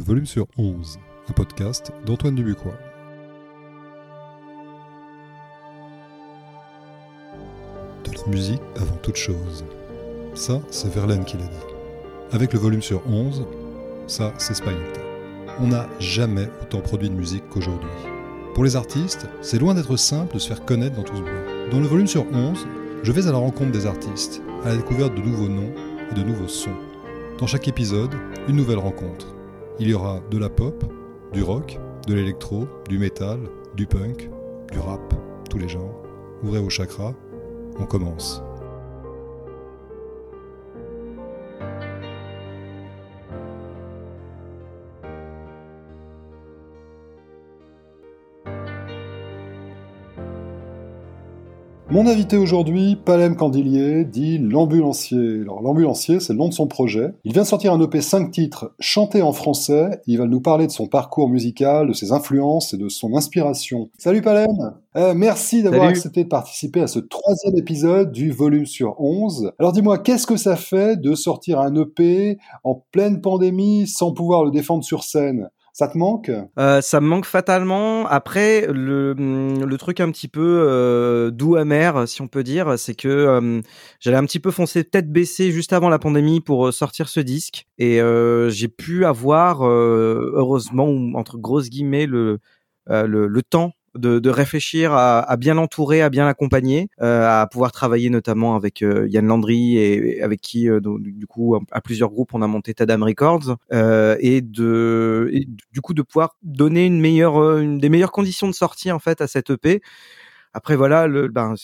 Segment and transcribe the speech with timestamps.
[0.00, 0.98] Volume sur 11,
[1.28, 2.78] un podcast d'Antoine Dubuquois.
[8.04, 9.64] De la musique avant toute chose.
[10.34, 11.74] Ça, c'est Verlaine qui l'a dit.
[12.30, 13.44] Avec le volume sur 11,
[14.06, 15.00] ça, c'est Spinetta.
[15.60, 17.90] On n'a jamais autant produit de musique qu'aujourd'hui.
[18.54, 21.70] Pour les artistes, c'est loin d'être simple de se faire connaître dans tout ce bruit.
[21.70, 22.66] Dans le volume sur 11,
[23.02, 25.72] je vais à la rencontre des artistes, à la découverte de nouveaux noms
[26.10, 26.76] et de nouveaux sons.
[27.38, 28.14] Dans chaque épisode,
[28.48, 29.37] une nouvelle rencontre.
[29.80, 30.84] Il y aura de la pop,
[31.32, 31.78] du rock,
[32.08, 33.38] de l'électro, du métal,
[33.76, 34.28] du punk,
[34.72, 35.14] du rap,
[35.48, 36.02] tous les genres.
[36.42, 37.14] Ouvrez vos chakras,
[37.78, 38.42] on commence.
[51.98, 55.40] Mon invité aujourd'hui, Palem Candilier, dit l'ambulancier.
[55.40, 57.12] Alors l'ambulancier, c'est le nom de son projet.
[57.24, 60.00] Il vient de sortir un EP 5 titres chantés en français.
[60.06, 63.90] Il va nous parler de son parcours musical, de ses influences et de son inspiration.
[63.98, 68.94] Salut Palem euh, Merci d'avoir accepté de participer à ce troisième épisode du volume sur
[69.00, 69.50] 11.
[69.58, 74.44] Alors dis-moi, qu'est-ce que ça fait de sortir un EP en pleine pandémie sans pouvoir
[74.44, 75.48] le défendre sur scène?
[75.78, 76.28] Ça te manque?
[76.58, 78.04] Euh, Ça me manque fatalement.
[78.08, 82.96] Après, le, le truc un petit peu euh, doux amer, si on peut dire, c'est
[82.96, 83.60] que euh,
[84.00, 87.20] j'allais un petit peu foncer tête baissée juste avant la pandémie pour euh, sortir ce
[87.20, 92.40] disque, et euh, j'ai pu avoir, heureusement, entre grosses guillemets, le,
[92.88, 97.72] le, le temps de, de réfléchir à, bien l'entourer, à bien l'accompagner, euh, à pouvoir
[97.72, 102.34] travailler notamment avec euh, Yann Landry et, avec qui euh, du coup à plusieurs groupes
[102.34, 105.30] on a monté Tadam Records et de
[105.72, 109.20] du coup de pouvoir donner une meilleure une des meilleures conditions de sortie en fait
[109.20, 109.80] à cette EP.
[110.52, 111.54] Après voilà le ben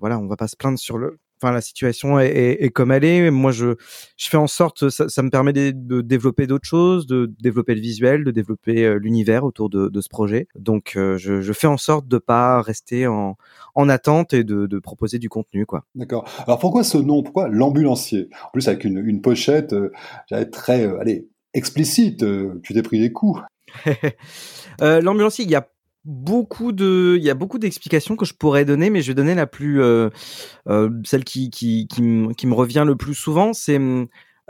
[0.00, 3.30] voilà on va pas se plaindre sur le enfin la situation est, comme elle est.
[3.30, 3.74] Moi, je,
[4.16, 7.80] je fais en sorte, ça, ça me permet de, développer d'autres choses, de développer le
[7.80, 10.46] visuel, de développer euh, l'univers autour de, de, ce projet.
[10.54, 13.36] Donc, euh, je, je, fais en sorte de pas rester en,
[13.74, 15.84] en attente et de, de proposer du contenu, quoi.
[15.94, 16.28] D'accord.
[16.46, 17.22] Alors pourquoi ce nom?
[17.22, 18.28] Pourquoi l'ambulancier?
[18.46, 19.90] En plus avec une, une pochette, euh,
[20.50, 22.24] très, euh, allez, explicite.
[22.62, 23.40] tu t'es pris des coups.
[24.80, 25.66] l'ambulancier, il y a
[26.04, 29.34] beaucoup de, il y a beaucoup d'explications que je pourrais donner, mais je vais donner
[29.34, 30.10] la plus, euh,
[30.68, 32.02] euh, celle qui qui qui,
[32.36, 33.78] qui me revient le plus souvent, c'est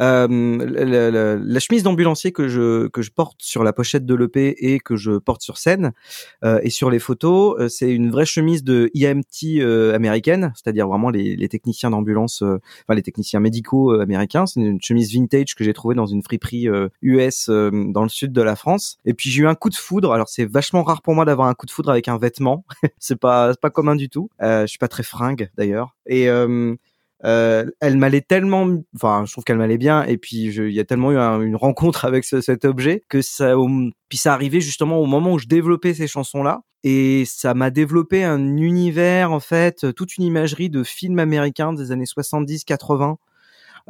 [0.01, 4.81] euh, la, chemise d'ambulancier que je que je porte sur la pochette de l'EP et
[4.81, 5.93] que je porte sur scène
[6.45, 10.89] euh, et sur les photos, euh, c'est une vraie chemise de IMT euh, américaine, c'est-à-dire
[10.89, 14.47] vraiment les, les techniciens d'ambulance, enfin les techniciens médicaux américains.
[14.47, 16.69] C'est une chemise vintage que j'ai trouvée dans une friperie
[17.03, 18.99] US dans le sud de la France.
[19.05, 20.13] Et puis j'ai eu un coup de foudre.
[20.13, 22.65] Alors c'est vachement rare pour moi d'avoir un coup de foudre avec un vêtement.
[22.99, 24.31] c'est pas pas commun du tout.
[24.41, 25.97] je suis pas très fringue d'ailleurs.
[26.07, 26.29] Et
[27.25, 30.05] euh, elle m'allait tellement, enfin, je trouve qu'elle m'allait bien.
[30.05, 33.55] Et puis, il y a tellement eu une rencontre avec cet objet que ça,
[34.09, 36.63] puis ça arrivait justement au moment où je développais ces chansons-là.
[36.85, 41.93] Et ça m'a développé un univers, en fait, toute une imagerie de films américains des
[41.93, 43.17] années 70-80.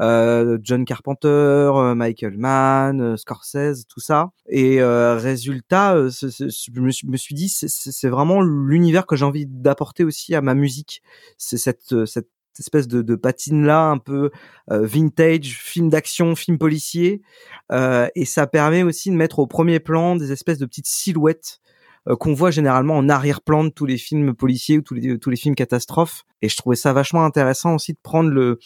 [0.01, 4.31] Euh, John Carpenter, euh, Michael Mann, euh, Scorsese, tout ça.
[4.49, 10.35] Et euh, résultat, je me suis dit, c'est vraiment l'univers que j'ai envie d'apporter aussi
[10.35, 11.03] à ma musique.
[11.39, 12.29] C'est cette, cette
[12.61, 14.31] espèce de, patine là un peu
[14.71, 17.23] euh, vintage film d'action film policier.
[17.71, 21.61] Euh, et ça permet aussi de mettre au premier plan des espèces de petites silhouettes
[22.09, 25.55] euh, qu'on voit généralement en arrière-plan de tous les films policiers ou tous les films
[25.55, 26.25] catastrophes.
[26.41, 28.59] Et je trouvais ça vachement intéressant aussi de prendre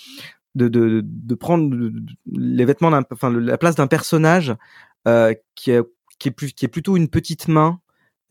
[2.27, 4.55] les vêtements enfin la place d'un personnage
[5.55, 7.81] qui est plutôt une petite main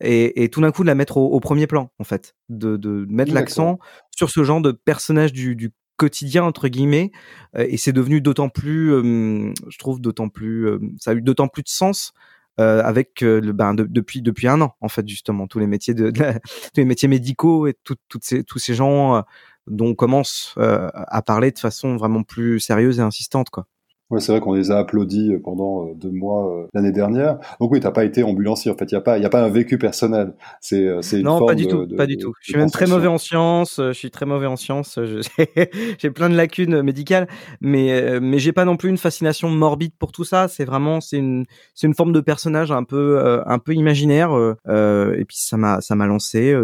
[0.00, 3.06] et, et tout d'un coup de la mettre au, premier plan en fait, de, de
[3.08, 3.78] mettre l'accent
[4.10, 7.10] sur ce genre de personnage du, du quotidien entre guillemets
[7.56, 10.68] euh, et c'est devenu d'autant plus je trouve d'autant plus
[11.00, 12.12] ça a eu d'autant plus de sens
[12.60, 16.10] euh, avec le ben depuis depuis un an en fait justement tous les métiers de,
[16.10, 19.20] tous les métiers médicaux et toutes ces tous ces gens euh,
[19.66, 23.66] dont on commence à parler de façon vraiment plus sérieuse et insistante quoi.
[24.08, 27.38] Ouais, c'est vrai qu'on les a applaudis euh, pendant euh, deux mois euh, l'année dernière.
[27.58, 28.70] Donc oui, t'as pas été ambulancier.
[28.70, 30.34] En fait, il y a pas, il y a pas un vécu personnel.
[30.60, 32.32] C'est, c'est non, pas du tout, pas du tout.
[32.40, 33.80] Je suis même très mauvais en sciences.
[33.80, 35.00] Je suis très mauvais en sciences.
[35.98, 37.26] J'ai plein de lacunes médicales,
[37.60, 40.46] mais mais j'ai pas non plus une fascination morbide pour tout ça.
[40.46, 41.44] C'est vraiment, c'est une,
[41.74, 44.30] c'est une forme de personnage un peu, un peu imaginaire.
[44.68, 46.54] et puis ça m'a, ça m'a lancé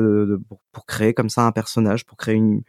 [0.48, 2.62] pour, pour créer comme ça un personnage, pour créer une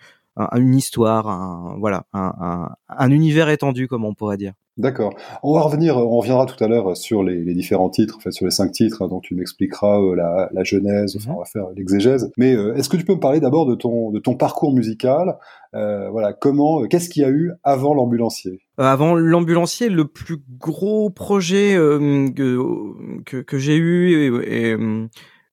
[0.56, 4.54] une histoire, un, voilà, un, un, un, univers étendu, comme on pourrait dire.
[4.76, 5.14] D'accord.
[5.44, 8.46] On va revenir, on reviendra tout à l'heure sur les, différents titres, en fait, sur
[8.46, 11.36] les cinq titres, hein, dont tu m'expliqueras euh, la, genèse, enfin, mhm.
[11.36, 12.32] on va faire l'exégèse.
[12.38, 15.38] Mais euh, est-ce que tu peux me parler d'abord de ton, de ton parcours musical
[15.76, 18.62] euh, Voilà, comment, qu'est-ce qu'il y a eu avant l'ambulancier?
[18.80, 24.76] Avant l'ambulancier, le plus gros projet que, que, j'ai eu et,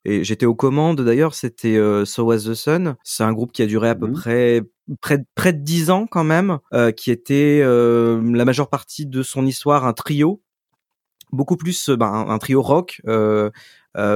[0.07, 2.97] et j'étais aux commandes d'ailleurs, c'était So Was the Sun.
[3.05, 4.63] C'est un groupe qui a duré à peu mmh
[5.01, 9.07] près près, près de dix ans quand même, euh, qui était euh, la majeure partie
[9.07, 10.43] de son histoire un trio,
[11.33, 13.51] beaucoup plus ben, un, trio rock, euh,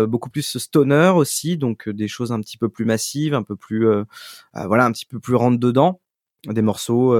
[0.06, 3.86] beaucoup plus stoner aussi, donc des choses un petit peu plus massives, un peu plus
[4.54, 6.00] voilà, un petit peu plus rentre dedans,
[6.46, 7.14] des morceaux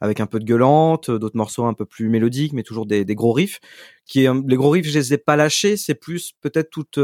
[0.00, 3.14] avec un peu de gueulante, d'autres morceaux un peu plus mélodiques, mais toujours des, des
[3.14, 3.60] gros riffs.
[4.04, 6.98] Qui les gros riffs, je les ai pas lâchés, c'est plus peut-être toute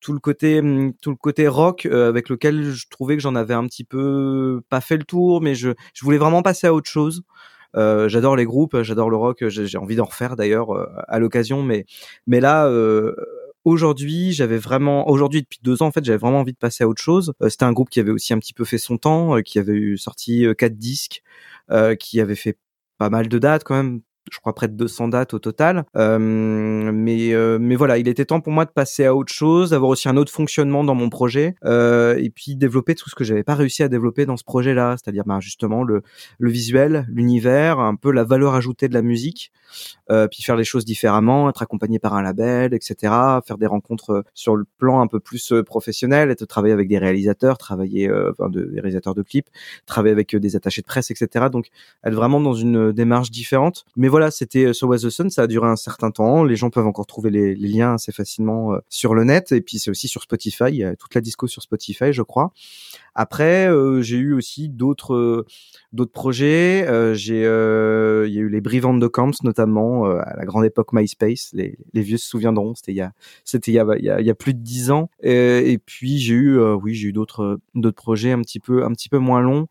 [0.00, 3.34] tout le côté mmh, tout le côté rock euh, avec lequel je trouvais que j'en
[3.34, 6.74] avais un petit peu pas fait le tour mais je je voulais vraiment passer à
[6.74, 7.22] autre chose
[7.76, 11.62] euh, j'adore les groupes j'adore le rock j'ai envie d'en refaire d'ailleurs euh, à l'occasion
[11.62, 11.86] mais
[12.26, 13.14] mais là euh,
[13.64, 16.88] aujourd'hui j'avais vraiment aujourd'hui depuis deux ans en fait j'avais vraiment envie de passer à
[16.88, 17.34] autre chose.
[17.48, 19.98] C'était un groupe qui avait aussi un petit peu fait son temps qui avait eu
[19.98, 21.22] sorti quatre disques
[21.98, 22.58] qui avait fait
[22.98, 25.84] pas mal de dates quand même je crois près de 200 dates au total.
[25.96, 29.70] Euh, mais euh, mais voilà, il était temps pour moi de passer à autre chose,
[29.70, 33.24] d'avoir aussi un autre fonctionnement dans mon projet, euh, et puis développer tout ce que
[33.24, 36.02] j'avais pas réussi à développer dans ce projet-là, c'est-à-dire ben, justement le
[36.38, 39.52] le visuel, l'univers, un peu la valeur ajoutée de la musique,
[40.10, 42.96] euh, puis faire les choses différemment, être accompagné par un label, etc.
[43.46, 47.58] Faire des rencontres sur le plan un peu plus professionnel, être travailler avec des réalisateurs,
[47.58, 49.48] travailler enfin de, des réalisateurs de clips,
[49.86, 51.46] travailler avec des attachés de presse, etc.
[51.50, 51.66] Donc
[52.04, 55.46] être vraiment dans une démarche différente, mais voilà, c'était So Was the Sun, ça a
[55.46, 56.44] duré un certain temps.
[56.44, 59.52] Les gens peuvent encore trouver les, liens assez facilement euh, sur le net.
[59.52, 62.22] Et puis c'est aussi sur Spotify, il y a toute la disco sur Spotify, je
[62.22, 62.52] crois.
[63.14, 67.14] Après, euh, j'ai eu aussi d'autres euh, projets.
[67.14, 71.50] j'ai il y a eu les Brivants de Camps notamment à la grande époque MySpace.
[71.52, 72.74] Les, vieux se souviendront.
[72.74, 73.12] C'était il y a
[73.44, 75.10] c'était il y a, il y a, plus de dix ans.
[75.22, 79.08] Et, puis j'ai eu oui j'ai eu d'autres d'autres projets un petit peu un petit
[79.08, 79.66] peu moins longs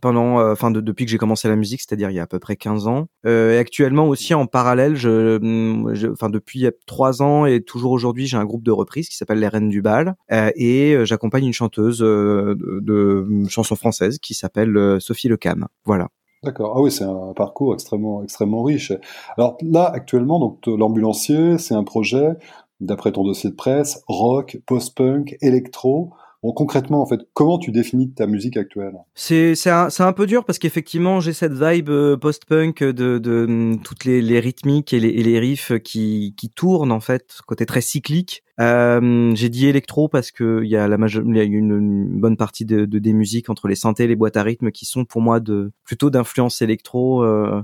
[0.00, 2.38] pendant euh, enfin depuis que j'ai commencé la musique c'est-à-dire il y a à peu
[2.38, 7.60] près 15 ans euh, et actuellement aussi en parallèle je enfin depuis trois ans et
[7.60, 10.96] toujours aujourd'hui j'ai un groupe de reprises qui s'appelle les Reines du bal euh, et
[11.04, 16.08] j'accompagne une chanteuse de, de chansons françaises qui s'appelle Sophie Le Cam voilà
[16.42, 16.74] D'accord.
[16.76, 18.92] Ah oui, c'est un parcours extrêmement, extrêmement riche.
[19.38, 22.34] Alors là, actuellement, donc l'ambulancier, c'est un projet,
[22.80, 26.12] d'après ton dossier de presse, rock, post-punk, électro.
[26.44, 28.92] Bon, concrètement, en fait, comment tu définis ta musique actuelle?
[29.14, 33.78] C'est un, un, peu dur parce qu'effectivement, j'ai cette vibe euh, post-punk de, de, mm,
[33.78, 37.80] toutes les, les, rythmiques et les, les riffs qui, qui tournent en fait, côté très
[37.80, 38.44] cyclique.
[38.60, 42.20] Euh, j'ai dit électro parce que il y a la il y a une, une,
[42.20, 44.84] bonne partie de, de, des musiques entre les synthés, et les boîtes à rythme qui
[44.84, 47.24] sont pour moi de plutôt d'influence électro.
[47.24, 47.62] Euh,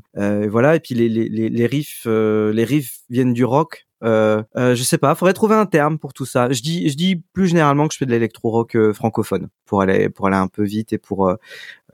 [0.49, 0.77] voilà.
[0.77, 4.99] Et puis les, les, les riffs, les riffs viennent du rock euh, euh, je sais
[4.99, 6.51] pas, faudrait trouver un terme pour tout ça.
[6.51, 9.83] Je dis, je dis plus généralement que je fais de l'électro rock euh, francophone pour
[9.83, 11.37] aller pour aller un peu vite et pour euh,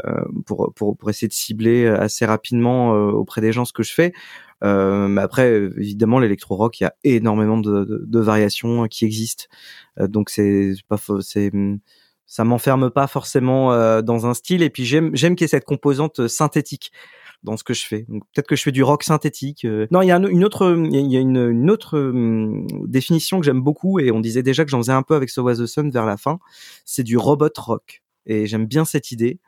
[0.07, 3.93] euh pour, pour pour essayer de cibler assez rapidement auprès des gens ce que je
[3.93, 4.13] fais.
[4.63, 9.45] mais après, évidemment, l'électro rock, il y a énormément de, de, de variations qui existent.
[10.01, 11.53] donc c'est pas c'est
[12.29, 13.71] ça m'enferme pas forcément
[14.03, 14.63] dans un style.
[14.63, 16.93] Et puis j'aime j'aime qu'il y ait cette composante synthétique
[17.43, 18.07] dans ce que je fais.
[18.09, 19.65] Peut-être que je fais du rock synthétique.
[19.65, 19.87] Euh.
[19.91, 23.61] Non, il y a une autre, il y a une, autre hum, définition que j'aime
[23.61, 25.91] beaucoup et on disait déjà que j'en faisais un peu avec So Was the Sun
[25.91, 26.39] vers la fin.
[26.85, 29.39] C'est du robot rock et j'aime bien cette idée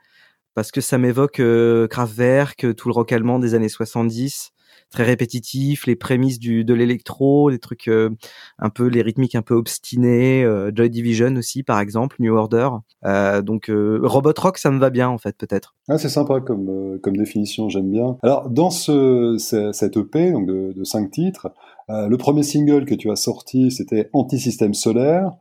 [0.53, 4.51] parce que ça m'évoque euh, Kraftwerk, tout le rock allemand des années 70
[4.89, 8.09] très répétitif, les prémices du de l'électro, les trucs euh,
[8.57, 12.69] un peu les rythmiques un peu obstinés, euh, Joy Division aussi par exemple, New Order.
[13.05, 15.75] Euh, donc robot rock ça me va bien en fait peut-être.
[15.87, 18.17] Ah, c'est sympa comme comme définition, j'aime bien.
[18.23, 21.49] Alors dans ce, cette EP donc de, de cinq titres,
[21.89, 25.31] le premier single que tu as sorti c'était Anti-système solaire.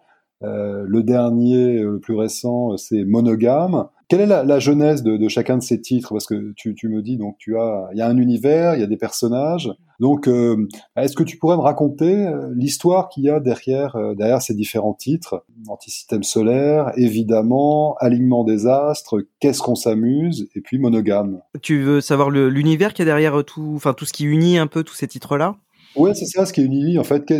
[0.42, 3.88] Le dernier, le plus récent, c'est Monogame.
[4.09, 6.11] Quelle est la, la genèse de, de, chacun de ces titres?
[6.11, 8.80] Parce que tu, tu, me dis donc tu as, il y a un univers, il
[8.80, 9.71] y a des personnages.
[10.00, 10.66] Donc, euh,
[10.97, 14.54] est-ce que tu pourrais me raconter euh, l'histoire qu'il y a derrière euh, derrière ces
[14.54, 15.45] différents titres?
[15.68, 21.40] Antisystème solaire, évidemment, alignement des astres, qu'est-ce qu'on s'amuse, et puis monogame.
[21.61, 24.68] Tu veux savoir l'univers qu'il y a derrière tout, enfin tout ce qui unit un
[24.68, 25.57] peu tous ces titres-là?
[25.97, 27.30] Oui, c'est ça, ce qui unit en fait.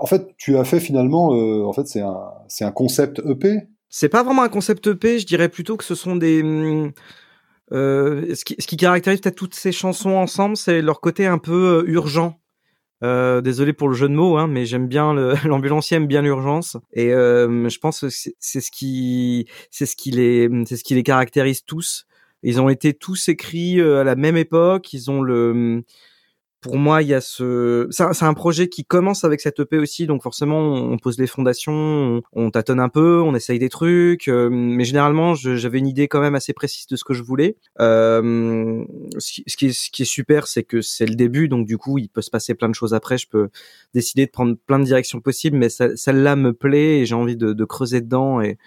[0.00, 4.08] En fait, tu as fait finalement, en fait, c'est un, c'est un concept EP c'est
[4.08, 6.42] pas vraiment un concept EP, je dirais plutôt que ce sont des.
[6.42, 6.92] Hum,
[7.72, 11.82] euh, ce, qui, ce qui caractérise toutes ces chansons ensemble, c'est leur côté un peu
[11.84, 12.40] euh, urgent.
[13.02, 15.14] Euh, désolé pour le jeu de mots, hein, mais j'aime bien
[15.44, 20.10] l'ambulancier aime bien l'urgence et euh, je pense que c'est ce qui c'est ce qui
[20.10, 22.06] les c'est ce qui les caractérise tous.
[22.42, 24.92] Ils ont été tous écrits à la même époque.
[24.92, 25.82] Ils ont le
[26.60, 30.06] pour moi, il y a ce, c'est un, projet qui commence avec cette EP aussi,
[30.06, 34.50] donc forcément, on pose les fondations, on, tâtonne un peu, on essaye des trucs, euh,
[34.50, 37.56] mais généralement, j'avais une idée quand même assez précise de ce que je voulais.
[37.80, 38.84] Euh,
[39.18, 42.30] ce, qui, est, super, c'est que c'est le début, donc du coup, il peut se
[42.30, 43.16] passer plein de choses après.
[43.16, 43.48] Je peux
[43.94, 47.54] décider de prendre plein de directions possibles, mais celle-là me plaît et j'ai envie de,
[47.54, 48.58] de creuser dedans et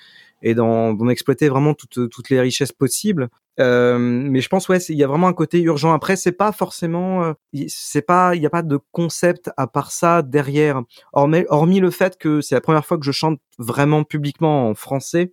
[0.43, 3.29] et d'en exploiter vraiment toutes, toutes les richesses possibles.
[3.59, 5.93] Euh, mais je pense ouais, il y a vraiment un côté urgent.
[5.93, 7.33] Après, c'est pas forcément, euh,
[7.67, 10.81] c'est pas, il n'y a pas de concept à part ça derrière.
[11.13, 14.75] Hormis, hormis le fait que c'est la première fois que je chante vraiment publiquement en
[14.75, 15.31] français,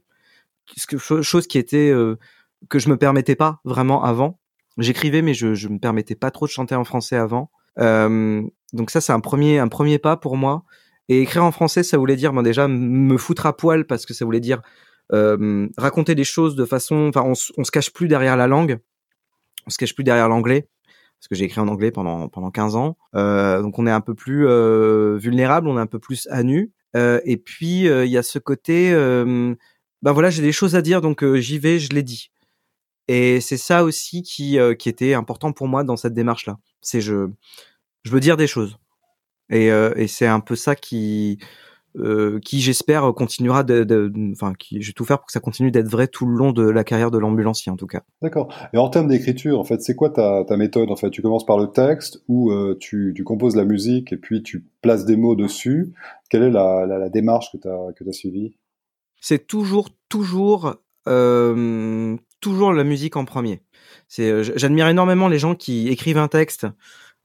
[0.76, 2.17] chose qui était euh,
[2.69, 4.38] que je me permettais pas vraiment avant.
[4.79, 7.50] J'écrivais, mais je, je me permettais pas trop de chanter en français avant.
[7.79, 10.64] Euh, donc ça, c'est un premier, un premier pas pour moi.
[11.09, 14.14] Et écrire en français, ça voulait dire, ben déjà, me foutre à poil parce que
[14.14, 14.62] ça voulait dire
[15.76, 18.79] raconter des choses de façon, enfin, on, on se cache plus derrière la langue,
[19.67, 20.69] on se cache plus derrière l'anglais
[21.21, 22.97] parce que j'ai écrit en anglais pendant pendant 15 ans.
[23.14, 26.43] Euh, donc on est un peu plus euh, vulnérable, on est un peu plus à
[26.43, 26.73] nu.
[26.97, 28.90] Euh, et puis euh, il y a ce côté,
[30.02, 32.31] ben voilà, j'ai des choses à dire, donc j'y vais, je l'ai dit.
[33.07, 36.59] Et c'est ça aussi qui qui était important pour moi dans cette démarche là.
[36.81, 37.29] C'est je
[38.05, 38.79] je veux dire des choses.
[39.50, 41.38] Et, et c'est un peu ça qui
[41.99, 45.73] euh, qui j'espère continuera de, enfin qui je vais tout faire pour que ça continue
[45.73, 48.02] d'être vrai tout le long de la carrière de l'ambulancier en tout cas.
[48.23, 48.54] D'accord.
[48.73, 51.44] Et en termes d'écriture, en fait, c'est quoi ta, ta, méthode En fait, tu commences
[51.44, 55.16] par le texte ou euh, tu, tu, composes la musique et puis tu places des
[55.16, 55.92] mots dessus.
[56.28, 58.56] Quelle est la, la, la démarche que tu as que as suivie?
[59.20, 60.76] C'est toujours toujours
[61.09, 63.62] euh, toujours la musique en premier.
[64.06, 66.66] C'est j'admire énormément les gens qui écrivent un texte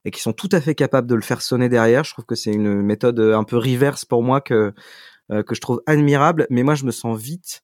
[0.05, 2.03] et qui sont tout à fait capables de le faire sonner derrière.
[2.03, 4.73] Je trouve que c'est une méthode euh, un peu reverse pour moi que
[5.31, 6.45] euh, que je trouve admirable.
[6.51, 7.63] Mais moi, je me sens vite.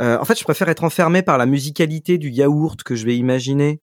[0.00, 3.16] Euh, en fait, je préfère être enfermé par la musicalité du yaourt que je vais
[3.16, 3.80] imaginer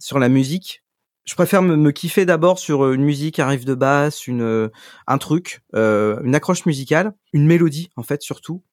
[0.00, 0.82] sur la musique.
[1.24, 4.68] Je préfère me, me kiffer d'abord sur une musique, un riff de basse, une
[5.06, 8.64] un truc, une accroche musicale, une mélodie en fait surtout.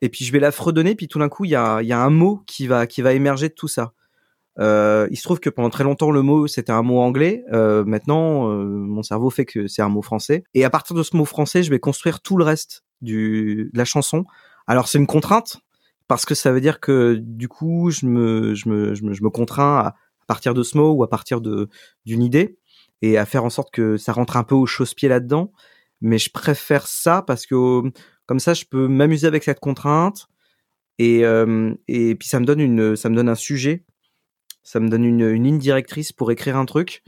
[0.00, 1.98] Et puis je vais la fredonner, puis tout d'un coup il y a, y a
[1.98, 3.94] un mot qui va qui va émerger de tout ça.
[4.58, 7.44] Euh, il se trouve que pendant très longtemps le mot c'était un mot anglais.
[7.52, 10.44] Euh, maintenant, euh, mon cerveau fait que c'est un mot français.
[10.54, 13.78] Et à partir de ce mot français, je vais construire tout le reste du, de
[13.78, 14.24] la chanson.
[14.66, 15.58] Alors c'est une contrainte
[16.08, 19.22] parce que ça veut dire que du coup je me je me je me, je
[19.22, 19.94] me contrains à,
[20.28, 21.68] partir de ce mot ou à partir de
[22.06, 22.56] d'une idée
[23.02, 25.52] et à faire en sorte que ça rentre un peu au chausse-pied là-dedans.
[26.00, 27.82] Mais je préfère ça parce que
[28.26, 30.28] comme ça je peux m'amuser avec cette contrainte
[30.98, 33.84] et euh, et puis ça me donne une ça me donne un sujet
[34.62, 37.02] ça me donne une, une ligne directrice pour écrire un truc.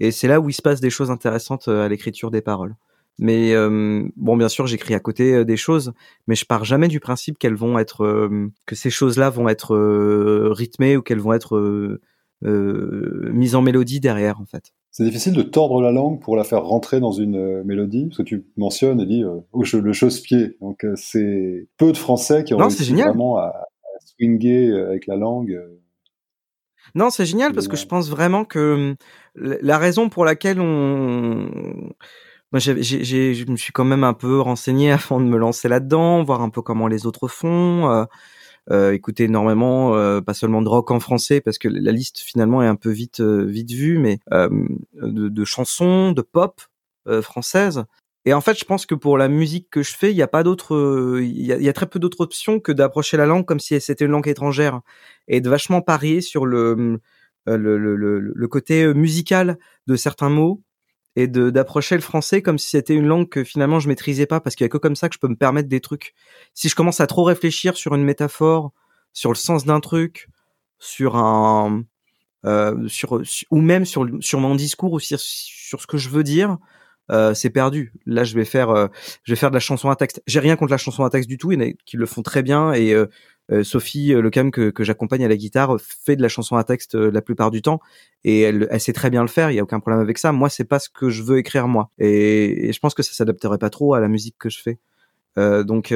[0.00, 2.74] Et c'est là où il se passe des choses intéressantes euh, à l'écriture des paroles.
[3.18, 5.94] Mais euh, bon, bien sûr, j'écris à côté euh, des choses,
[6.26, 8.28] mais je pars jamais du principe qu'elles vont être,
[8.66, 9.74] que ces choses-là vont être
[10.50, 11.98] rythmées ou qu'elles vont être
[12.42, 14.72] mises en mélodie derrière, en fait.
[14.90, 18.22] C'est difficile de tordre la langue pour la faire rentrer dans une mélodie, parce que
[18.22, 20.56] tu mentionnes et dis le chausse-pied.
[20.60, 23.66] Donc c'est peu de Français qui ont réussi vraiment à, à,
[24.04, 25.58] swinguer avec la langue.
[26.94, 28.94] Non, c'est génial parce que je pense vraiment que
[29.34, 31.48] la raison pour laquelle on
[32.52, 36.42] moi, je me suis quand même un peu renseigné avant de me lancer là-dedans, voir
[36.42, 38.04] un peu comment les autres font, euh,
[38.70, 42.62] euh, écouter énormément, euh, pas seulement de rock en français, parce que la liste finalement
[42.62, 46.60] est un peu vite, vite vue, mais de, de, chansons, de pop
[47.22, 47.84] françaises.
[48.26, 50.28] Et en fait, je pense que pour la musique que je fais, il n'y a
[50.28, 53.60] pas d'autres, il y a, y très peu d'autres options que d'approcher la langue comme
[53.60, 54.80] si c'était une langue étrangère
[55.28, 57.00] et de vachement parier sur le,
[57.46, 60.60] le, le, le, côté musical de certains mots
[61.14, 64.40] et de d'approcher le français comme si c'était une langue que finalement je maîtrisais pas
[64.40, 66.12] parce qu'il y a que comme ça que je peux me permettre des trucs.
[66.52, 68.72] Si je commence à trop réfléchir sur une métaphore,
[69.12, 70.28] sur le sens d'un truc,
[70.80, 71.84] sur un
[72.44, 76.58] euh, sur ou même sur sur mon discours ou sur ce que je veux dire,
[77.10, 77.92] euh, c'est perdu.
[78.04, 78.88] Là, je vais faire, euh,
[79.22, 80.22] je vais faire de la chanson à texte.
[80.26, 82.72] J'ai rien contre la chanson à texte du tout, il qui le font très bien.
[82.72, 86.64] Et euh, Sophie Lecam que, que j'accompagne à la guitare fait de la chanson à
[86.64, 87.80] texte la plupart du temps,
[88.24, 89.52] et elle, elle sait très bien le faire.
[89.52, 90.32] Il y a aucun problème avec ça.
[90.32, 93.58] Moi, c'est pas ce que je veux écrire moi, et, je pense que ça s'adapterait
[93.58, 94.78] pas trop à la musique que je fais.
[95.36, 95.94] donc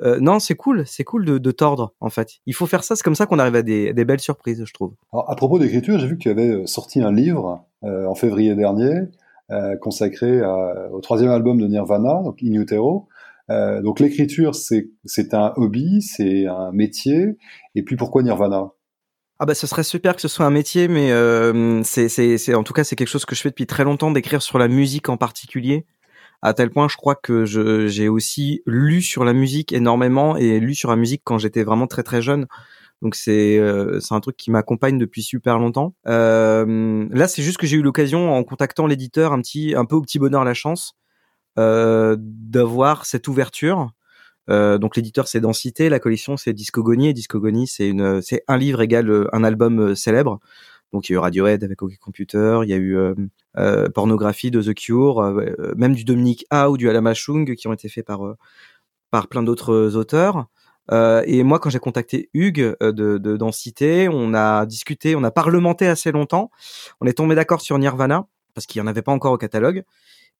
[0.00, 2.34] non, c'est cool, c'est cool de, tordre en fait.
[2.46, 4.72] Il faut faire ça, c'est comme ça qu'on arrive à des, des, belles surprises, je
[4.72, 4.94] trouve.
[5.12, 9.08] Alors, à propos d'écriture, j'ai vu que tu avais sorti un livre en février dernier
[9.50, 13.08] euh, consacré à, au troisième album de Nirvana, donc In Utero.
[13.50, 17.36] Euh, donc l'écriture, c'est un hobby, c'est un métier.
[17.74, 18.72] Et puis pourquoi Nirvana?
[19.38, 22.72] Ah bah ce serait super que ce soit un métier, mais euh, c'est en tout
[22.72, 25.16] cas c'est quelque chose que je fais depuis très longtemps d'écrire sur la musique en
[25.16, 25.84] particulier.
[26.40, 30.74] À tel point, je crois que j'ai aussi lu sur la musique énormément et lu
[30.74, 32.46] sur la musique quand j'étais vraiment très très jeune.
[33.04, 33.60] Donc c'est
[34.00, 35.94] c'est un truc qui m'accompagne depuis super longtemps.
[36.04, 40.00] là, c'est juste que j'ai eu l'occasion en contactant l'éditeur un petit un peu au
[40.00, 40.96] petit bonheur la chance
[41.56, 43.90] d'avoir cette ouverture.
[44.48, 48.80] donc l'éditeur c'est Densité, la collection c'est Discogonie et Discogonie c'est une c'est un livre
[48.80, 50.40] égal un album célèbre.
[50.94, 53.14] Donc il y a eu Radiohead avec OK Computer, il y a eu euh,
[53.58, 57.66] euh, Pornographie de The Cure, euh, même du Dominique A ou du Alama Chung qui
[57.66, 58.20] ont été faits par
[59.10, 60.46] par plein d'autres auteurs.
[60.90, 65.86] Et moi, quand j'ai contacté Hugues de, de Densité, on a discuté, on a parlementé
[65.86, 66.50] assez longtemps.
[67.00, 69.84] On est tombé d'accord sur Nirvana parce qu'il y en avait pas encore au catalogue.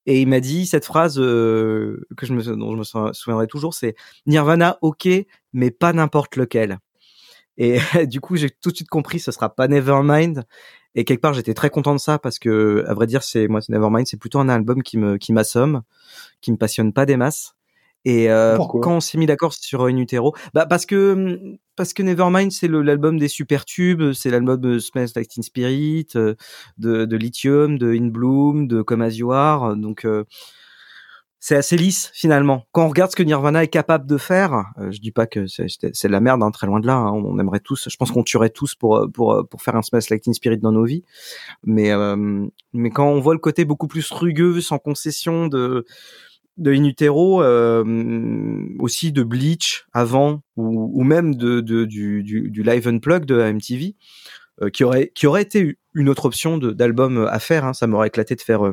[0.07, 3.95] Et il m'a dit cette phrase que je me, dont je me souviendrai toujours, c'est
[4.27, 5.09] Nirvana, ok,
[5.53, 6.79] mais pas n'importe lequel.
[7.57, 10.45] Et du coup, j'ai tout de suite compris, ce sera pas Nevermind.
[10.95, 13.61] Et quelque part, j'étais très content de ça parce que, à vrai dire, c'est moi,
[13.69, 15.83] Nevermind, c'est plutôt un album qui me, qui m'assomme,
[16.41, 17.55] qui me passionne pas des masses.
[18.05, 21.39] Et euh, quand on s'est mis d'accord sur une Utero, bah parce que
[21.77, 26.09] parce que Nevermind c'est l'album des super tubes, c'est l'album de Smells Like Teen Spirit,
[26.17, 26.35] euh,
[26.79, 30.25] de, de Lithium, de In Bloom, de Come As You Are, donc euh,
[31.47, 32.65] c'est assez lisse finalement.
[32.73, 35.47] Quand on regarde ce que Nirvana est capable de faire, euh, je dis pas que
[35.47, 36.95] c'est de la merde, hein, très loin de là.
[36.95, 39.77] Hein, on aimerait tous, je pense qu'on tuerait tous pour euh, pour euh, pour faire
[39.77, 41.05] un Smash Like Teen Spirit dans nos vies.
[41.63, 41.93] Mais
[42.73, 45.85] mais quand on voit le côté beaucoup plus rugueux, sans concession de
[46.57, 47.43] de Inutero,
[48.79, 53.97] aussi de Bleach avant ou, ou même de, du, du, live unplug de MTV,
[54.73, 57.65] qui aurait qui aurait été une autre option d'album à faire.
[57.65, 58.71] Hein, ça m'aurait éclaté de faire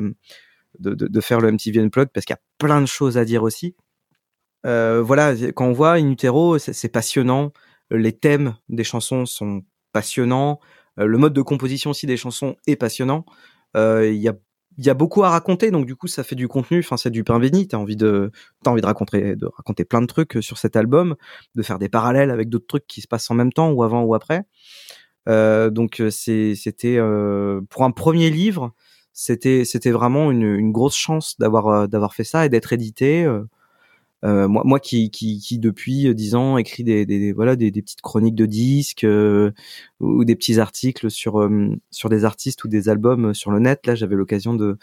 [0.78, 3.42] de, de, faire le MTV Unplugged parce qu'il y a plein de choses à dire
[3.42, 3.74] aussi.
[4.64, 7.52] Euh, voilà, quand on voit In Utero, c'est passionnant.
[7.90, 9.62] Les thèmes des chansons sont
[9.92, 10.60] passionnants.
[10.98, 13.24] Euh, le mode de composition aussi des chansons est passionnant.
[13.76, 14.34] Euh, il y a
[14.78, 16.80] il y a beaucoup à raconter, donc du coup ça fait du contenu.
[16.80, 17.68] Enfin c'est du pain béni.
[17.68, 18.30] T'as envie de
[18.62, 21.16] t'as envie de raconter de raconter plein de trucs sur cet album,
[21.54, 24.02] de faire des parallèles avec d'autres trucs qui se passent en même temps ou avant
[24.02, 24.44] ou après.
[25.26, 26.98] donc c'est c'était
[27.70, 28.74] pour un premier livre,
[29.12, 33.24] c'était c'était vraiment une, une, grosse chance d'avoir euh, d'avoir fait ça et d'être édité.
[33.24, 33.44] Euh,
[34.24, 37.82] euh moi, moi qui, qui, qui depuis dix ans écrit des, des, voilà des, des,
[37.82, 39.52] petites chroniques de disques euh,
[40.00, 41.48] ou des petits articles sur
[41.90, 43.86] sur des artistes ou des albums sur le net.
[43.86, 44.78] Là, j'avais l'occasion de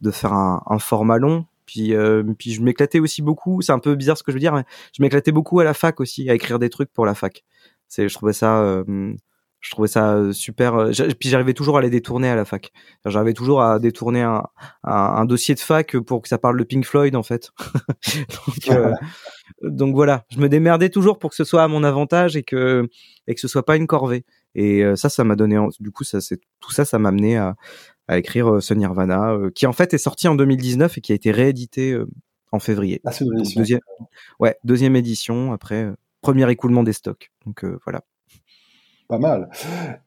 [0.00, 1.46] de faire un, un format long.
[1.66, 1.92] Puis
[2.38, 3.62] puis je m'éclatais aussi beaucoup.
[3.62, 4.54] C'est un peu bizarre ce que je veux dire.
[4.54, 4.64] Mais
[4.96, 7.44] je m'éclatais beaucoup à la fac aussi à écrire des trucs pour la fac.
[7.88, 8.82] C'est je trouvais ça
[9.60, 10.74] je trouvais ça euh, super.
[10.74, 12.72] Euh, puis j'arrivais toujours à les détourner à la fac.
[13.04, 14.42] J'arrivais toujours à détourner un,
[14.84, 17.50] un, dossier de fac pour que ça parle de Pink Floyd en fait.
[18.46, 18.94] donc, euh,
[19.62, 22.88] donc, voilà, je me démerdais toujours pour que ce soit à mon avantage et que
[23.26, 24.24] et que ce soit pas une corvée.
[24.54, 25.60] Et ça, ça m'a donné.
[25.78, 27.54] Du coup, ça c'est tout ça, ça m'a amené à,
[28.08, 31.30] à écrire ce Nirvana, qui en fait est sorti en 2019 et qui a été
[31.30, 31.96] réédité
[32.50, 33.00] en février.
[33.04, 33.12] Ah,
[33.54, 33.80] deuxième,
[34.40, 35.88] ouais, deuxième édition après
[36.20, 37.30] premier écoulement des stocks.
[37.46, 38.02] Donc voilà
[39.10, 39.50] pas mal.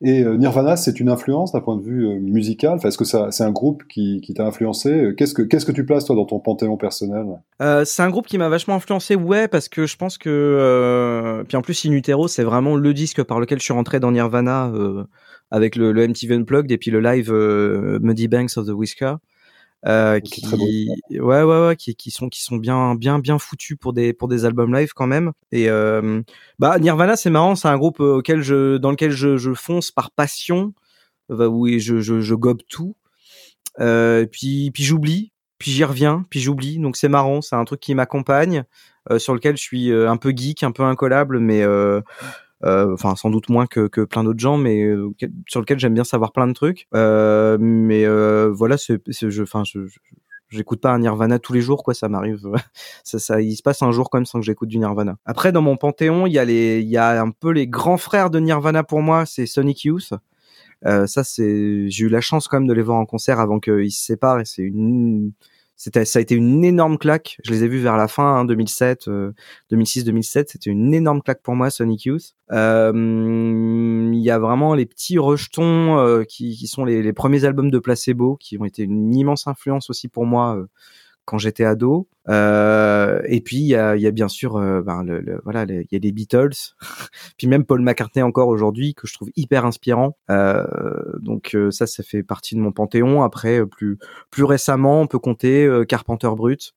[0.02, 2.80] Et euh, Nirvana, c'est une influence d'un point de vue euh, musical?
[2.84, 5.14] Est-ce que c'est un groupe qui, t'a influencé?
[5.18, 7.26] Qu'est-ce que tu places, toi, dans ton panthéon personnel?
[7.62, 11.44] Euh, C'est un groupe qui m'a vachement influencé, ouais, parce que je pense que...
[11.48, 14.72] puis en plus, Inutero, c'est vraiment le disque par lequel je suis rentré dans Nirvana,
[15.52, 17.32] avec le, le, MTV Unplugged et puis le live
[18.02, 19.16] Muddy Banks of the Whisker.
[19.86, 23.92] Euh, qui, ouais, ouais, ouais, qui, qui sont, qui sont bien, bien, bien foutus pour
[23.92, 25.34] des, pour des albums live quand même.
[25.52, 26.22] Et euh,
[26.58, 29.92] bah Nirvana, c'est marrant, c'est un groupe euh, auquel je, dans lequel je, je fonce
[29.92, 30.74] par passion,
[31.28, 32.96] bah, oui, je, je, je gobe tout.
[33.82, 36.80] Euh, puis, puis j'oublie, puis j'y reviens, puis j'oublie.
[36.80, 38.64] Donc c'est marrant, c'est un truc qui m'accompagne,
[39.12, 42.00] euh, sur lequel je suis un peu geek, un peu incollable, mais euh,
[42.64, 45.10] enfin sans doute moins que, que plein d'autres gens, mais euh,
[45.48, 46.88] sur lequel j'aime bien savoir plein de trucs.
[46.96, 48.06] Euh, mais
[48.50, 49.80] voilà, c'est, je, enfin, je,
[50.50, 52.40] j'écoute pas un Nirvana tous les jours quoi ça m'arrive
[53.04, 55.52] ça, ça il se passe un jour quand même sans que j'écoute du Nirvana après
[55.52, 58.30] dans mon panthéon il y a les il y a un peu les grands frères
[58.30, 60.14] de Nirvana pour moi c'est Sonic Youth
[60.86, 63.60] euh, ça c'est j'ai eu la chance quand même de les voir en concert avant
[63.60, 65.32] qu'ils se séparent et c'est une
[65.76, 67.38] c'était, ça a été une énorme claque.
[67.44, 69.10] Je les ai vus vers la fin, hein, 2007,
[69.70, 70.50] 2006, 2007.
[70.50, 72.36] C'était une énorme claque pour moi, Sonic Youth.
[72.52, 77.46] Euh, il y a vraiment les petits rejetons euh, qui, qui, sont les, les, premiers
[77.46, 80.68] albums de Placebo, qui ont été une immense influence aussi pour moi euh,
[81.26, 82.08] quand j'étais ado.
[82.30, 85.64] Euh, et puis il y a, y a, bien sûr, euh, ben, le, le, voilà,
[85.64, 86.76] il y a les Beatles,
[87.38, 90.18] puis même Paul McCartney encore aujourd'hui que je trouve hyper inspirant.
[90.30, 90.66] Euh,
[91.20, 93.24] donc euh, ça, ça fait partie de mon panthéon.
[93.24, 93.98] Après, plus
[94.32, 96.74] plus récemment, on peut compter Carpenter Brut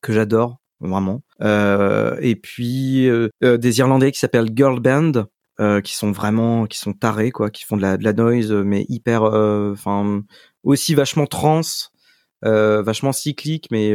[0.00, 1.22] que j'adore vraiment.
[1.40, 3.08] et puis
[3.40, 5.26] des Irlandais qui s'appellent Girl Band.
[5.82, 8.84] qui sont vraiment qui sont tarés quoi qui font de la, de la noise mais
[8.88, 10.22] hyper enfin
[10.64, 11.60] aussi vachement trans
[12.42, 13.92] vachement cyclique, mais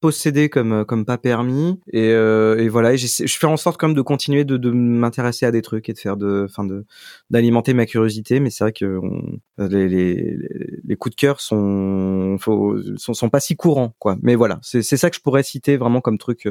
[0.00, 1.78] possédé comme comme pas permis.
[1.92, 5.44] Et, et voilà et je fais en sorte quand même de continuer de, de m'intéresser
[5.44, 6.86] à des trucs et de faire de enfin de
[7.28, 8.40] d'alimenter ma curiosité.
[8.40, 9.00] Mais c'est vrai que
[9.58, 10.36] les, les,
[10.84, 14.16] les coups de cœur sont, sont sont pas si courants quoi.
[14.22, 16.48] Mais voilà c'est c'est ça que je pourrais citer vraiment comme truc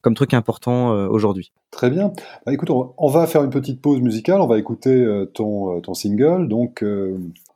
[0.00, 1.52] comme truc important aujourd'hui.
[1.70, 2.12] Très bien.
[2.46, 4.40] Bah, écoute on, va faire une petite pause musicale.
[4.40, 6.48] On va écouter ton ton single.
[6.48, 6.84] Donc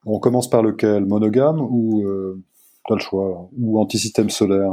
[0.07, 1.05] on commence par lequel?
[1.05, 2.05] Monogame ou
[2.89, 4.73] t'as le choix ou anti-système solaire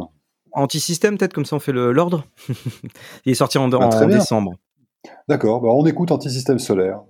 [0.52, 2.26] Anti-système, peut-être, comme ça on fait l'ordre.
[3.26, 4.54] Il est sorti en, ah, décembre.
[5.28, 7.02] D'accord, bah on écoute Anti-système solaire.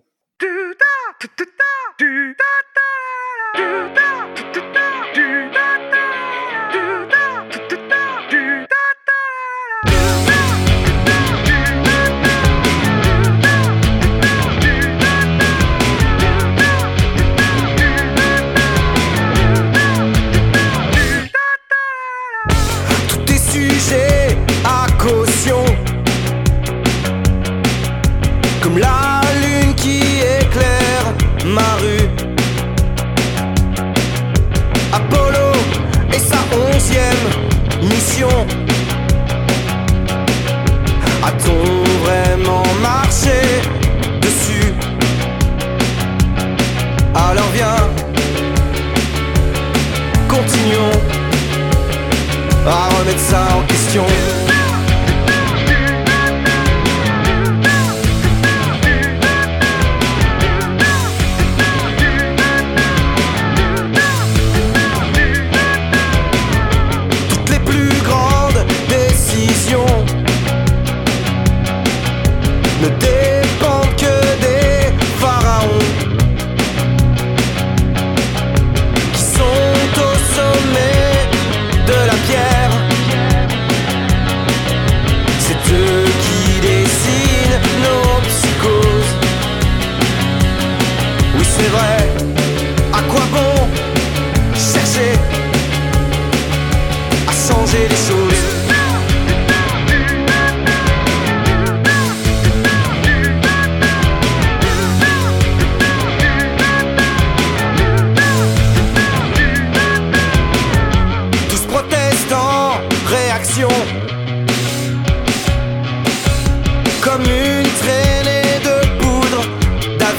[53.30, 54.29] za question.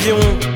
[0.09, 0.50] Donc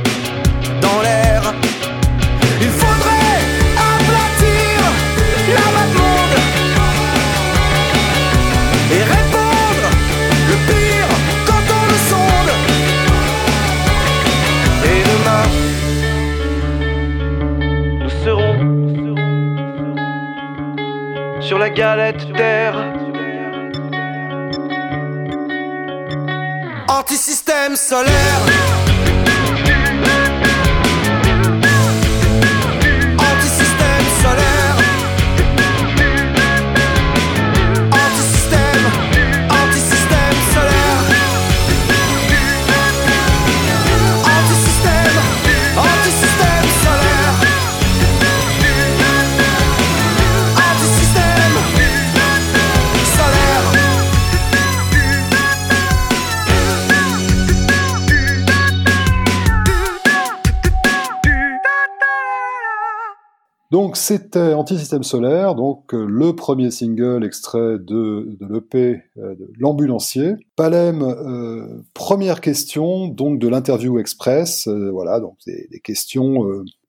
[64.35, 70.35] c'était Anti-Système Solaire, donc euh, le premier single extrait de, de l'EP euh, de L'Ambulancier.
[70.57, 76.41] Palem, euh, première question donc de l'interview express, voilà, donc des, des questions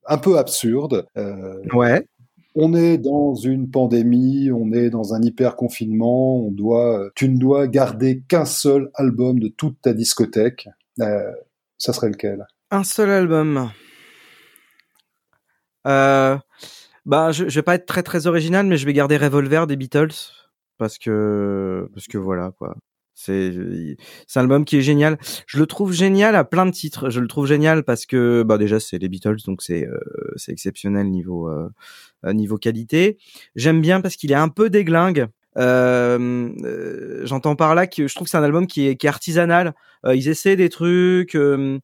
[0.06, 1.06] un peu absurdes.
[1.72, 2.06] ouais.
[2.56, 7.38] On est dans une pandémie, on est dans un hyper confinement, on doit, tu ne
[7.38, 10.68] dois garder qu'un seul album de toute ta discothèque.
[10.98, 12.46] ça serait lequel?
[12.72, 13.70] Un seul album.
[15.86, 16.36] Euh,
[17.06, 19.76] bah, je, je vais pas être très très original, mais je vais garder Revolver des
[19.76, 20.12] Beatles
[20.78, 22.76] parce que parce que voilà quoi.
[23.18, 23.50] C'est
[24.26, 25.16] c'est un album qui est génial.
[25.46, 27.08] Je le trouve génial à plein de titres.
[27.08, 29.98] Je le trouve génial parce que bah déjà c'est les Beatles donc c'est euh,
[30.36, 31.70] c'est exceptionnel niveau euh,
[32.34, 33.16] niveau qualité.
[33.54, 35.28] J'aime bien parce qu'il est un peu déglingue.
[35.56, 39.06] Euh, euh J'entends par là que je trouve que c'est un album qui est, qui
[39.06, 39.74] est artisanal.
[40.14, 41.78] ils essaient des trucs euh,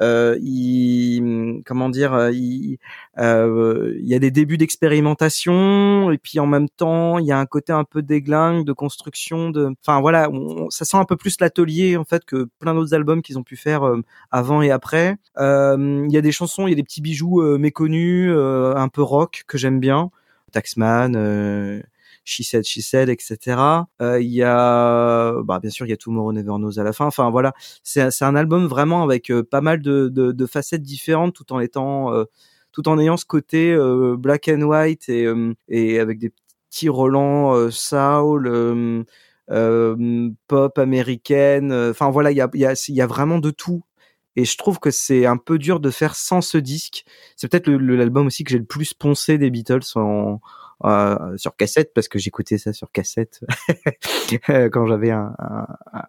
[0.00, 2.78] il, comment dire, euh, il,
[3.18, 7.38] euh, il y a des débuts d'expérimentation et puis en même temps il y a
[7.38, 10.28] un côté un peu déglingue de construction de, enfin voilà,
[10.70, 13.56] ça sent un peu plus l'atelier en fait que plein d'autres albums qu'ils ont pu
[13.56, 14.00] faire euh,
[14.30, 15.16] avant et après.
[15.38, 19.44] il y a des chansons, il y a des petits bijoux méconnus, un peu rock
[19.46, 20.10] que j'aime bien.
[20.50, 21.80] Taxman, euh,
[22.24, 23.56] She Said, She Said, etc.
[24.00, 27.06] Il y a, bah, bien sûr, il y a Tomorrow Never Knows à la fin.
[27.06, 27.52] Enfin voilà,
[27.82, 32.12] c'est un album vraiment avec pas mal de, facettes différentes, tout en étant
[32.72, 33.76] tout en ayant ce côté
[34.18, 36.32] black and white et, avec des
[36.70, 39.04] petits Roland euh, euh,
[39.50, 41.72] euh, pop américaine.
[41.72, 43.82] Enfin voilà, il y a, y, y a vraiment de tout.
[44.36, 47.04] Et je trouve que c'est un peu dur de faire sans ce disque.
[47.36, 50.40] C'est peut-être l'album aussi que j'ai le plus poncé des Beatles en,
[50.84, 53.40] euh, sur cassette parce que j'écoutais ça sur cassette
[54.72, 55.34] quand j'avais un,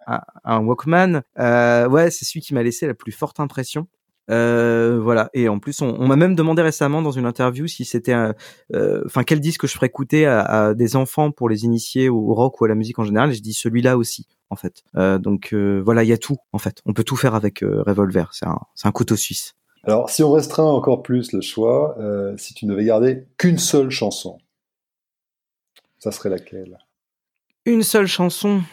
[0.08, 1.22] un, un, Walkman.
[1.40, 3.88] Euh, ouais, c'est celui qui m'a laissé la plus forte impression.
[4.30, 5.30] Euh, voilà.
[5.34, 8.16] Et en plus, on, m'a même demandé récemment dans une interview si c'était,
[8.74, 12.62] euh, enfin, quel disque je ferais écouter à, des enfants pour les initier au, rock
[12.62, 13.32] ou à la musique en général.
[13.32, 14.84] Et je dis celui-là aussi, en fait.
[14.96, 16.82] Euh, donc voilà, il y a tout, en fait.
[16.86, 18.30] On peut tout faire avec Revolver.
[18.34, 19.54] C'est un, un couteau suisse.
[19.84, 21.98] Alors, si on restreint encore plus le choix,
[22.38, 24.38] si tu ne devais garder qu'une seule chanson,
[26.02, 26.80] ça serait laquelle?
[27.66, 28.64] Une seule chanson.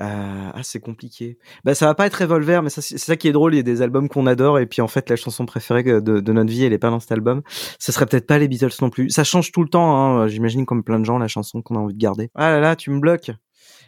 [0.00, 1.36] Euh, ah, c'est compliqué.
[1.64, 3.54] Bah, ça va pas être Revolver, mais c'est ça qui est drôle.
[3.54, 5.98] Il y a des albums qu'on adore, et puis en fait, la chanson préférée de,
[6.00, 7.42] de, notre vie, elle est pas dans cet album.
[7.80, 9.10] Ce serait peut-être pas les Beatles non plus.
[9.10, 11.80] Ça change tout le temps, hein, j'imagine, comme plein de gens, la chanson qu'on a
[11.80, 12.30] envie de garder.
[12.36, 13.32] Ah là là, tu me bloques.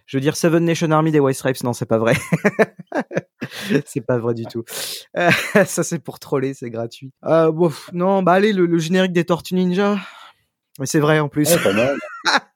[0.07, 1.63] Je veux dire Seven Nation Army des White Stripes.
[1.63, 2.15] Non, c'est pas vrai.
[3.87, 4.65] c'est pas vrai du tout.
[5.15, 7.13] ça, c'est pour troller, c'est gratuit.
[7.25, 9.99] Euh, bon, non, bah allez, le, générique des Tortues Ninja.
[10.79, 11.57] Mais c'est vrai en plus.
[11.57, 11.97] pas mal.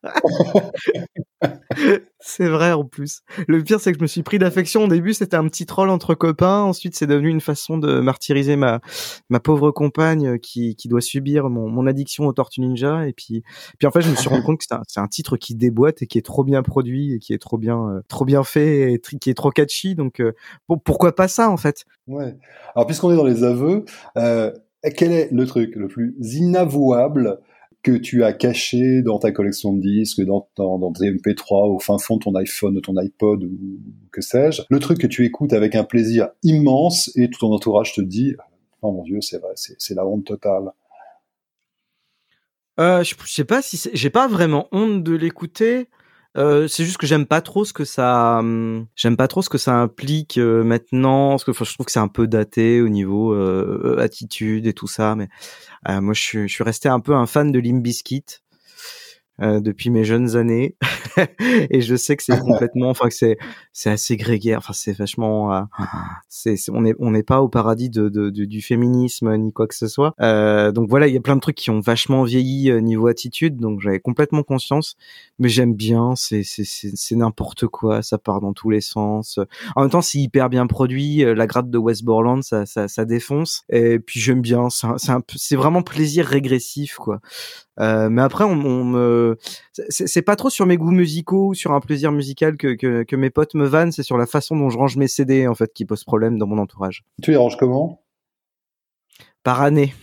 [2.21, 3.23] c'est vrai en plus.
[3.49, 4.85] Le pire, c'est que je me suis pris d'affection.
[4.85, 6.63] Au début, c'était un petit troll entre copains.
[6.63, 8.81] Ensuite, c'est devenu une façon de martyriser ma,
[9.29, 13.07] ma pauvre compagne qui, qui doit subir mon, addiction aux Tortues Ninja.
[13.07, 13.43] Et puis,
[13.79, 16.07] puis en fait, je me suis rendu compte que c'est un, titre qui déboîte et
[16.07, 19.01] qui est trop bien produit et qui est trop bien, euh, trop bien fait et
[19.01, 19.95] qui est trop catchy.
[19.95, 20.33] Donc, euh,
[20.69, 21.85] bon, pourquoi pas ça en fait?
[22.07, 22.37] Ouais.
[22.75, 23.85] Alors, puisqu'on est dans les aveux,
[24.17, 24.53] euh,
[24.97, 27.41] quel est le truc le plus inavouable
[27.83, 31.79] que tu as caché dans ta collection de disques, dans, dans, dans tes MP3, au
[31.79, 33.81] fin fond de ton iPhone, de ton iPod ou
[34.13, 34.63] que sais-je.
[34.69, 38.35] Le truc que tu écoutes avec un plaisir immense et tout ton entourage te dit
[38.83, 40.73] Oh mon Dieu, c'est vrai, c'est la honte totale.
[42.79, 45.89] Euh, je, sais pas si j'ai pas vraiment honte de l'écouter.
[46.37, 48.41] Euh, c'est juste que j'aime pas trop ce que ça,
[48.95, 51.99] j'aime pas trop ce que ça implique euh, maintenant, parce que je trouve que c'est
[51.99, 55.17] un peu daté au niveau euh, attitude et tout ça.
[55.17, 55.29] Mais
[56.01, 58.43] moi, je suis, je suis resté un peu un fan de Limbiskit.
[59.43, 60.77] Euh, depuis mes jeunes années.
[61.71, 63.39] Et je sais que c'est complètement enfin que c'est
[63.73, 64.59] c'est assez grégaire.
[64.59, 65.63] Enfin c'est vachement euh,
[66.29, 69.75] c'est on est on n'est pas au paradis de, de, du féminisme ni quoi que
[69.75, 70.15] ce soit.
[70.21, 73.07] Euh, donc voilà il y a plein de trucs qui ont vachement vieilli euh, niveau
[73.07, 73.57] attitude.
[73.57, 74.97] Donc j'avais complètement conscience.
[75.39, 78.03] Mais j'aime bien c'est c'est c'est n'importe quoi.
[78.03, 79.39] Ça part dans tous les sens.
[79.75, 81.25] En même temps c'est hyper bien produit.
[81.25, 83.65] La gratte de West Borland ça ça, ça défonce.
[83.71, 84.69] Et puis j'aime bien.
[84.69, 84.87] C'est
[85.37, 87.21] c'est vraiment plaisir régressif quoi.
[87.81, 89.30] Euh, mais après, on, on me,
[89.73, 93.31] c'est pas trop sur mes goûts musicaux, sur un plaisir musical que, que, que mes
[93.31, 95.85] potes me vannent, c'est sur la façon dont je range mes CD en fait qui
[95.85, 97.05] pose problème dans mon entourage.
[97.23, 98.03] Tu les ranges comment?
[99.43, 99.95] Par année.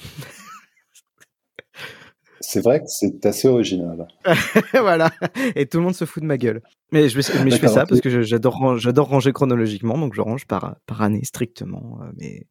[2.40, 4.08] C'est vrai que c'est assez original.
[4.74, 5.10] voilà.
[5.56, 6.62] Et tout le monde se fout de ma gueule.
[6.92, 10.46] Mais je, mais je fais ça parce que j'adore j'adore ranger chronologiquement, donc je range
[10.46, 12.00] par, par année strictement.
[12.02, 12.48] Euh, mais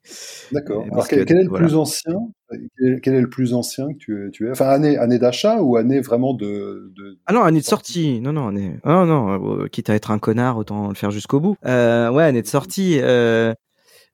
[0.52, 0.84] D'accord.
[0.92, 2.14] Alors quel, est le plus ancien
[3.02, 4.50] quel, est le plus ancien que tu, tu es?
[4.50, 8.20] Enfin année année d'achat ou année vraiment de, de, Ah non année de sortie?
[8.20, 8.78] Non non année.
[8.84, 11.56] Ah non euh, quitte à être un connard autant le faire jusqu'au bout.
[11.64, 12.98] Euh, ouais année de sortie.
[13.00, 13.54] Euh,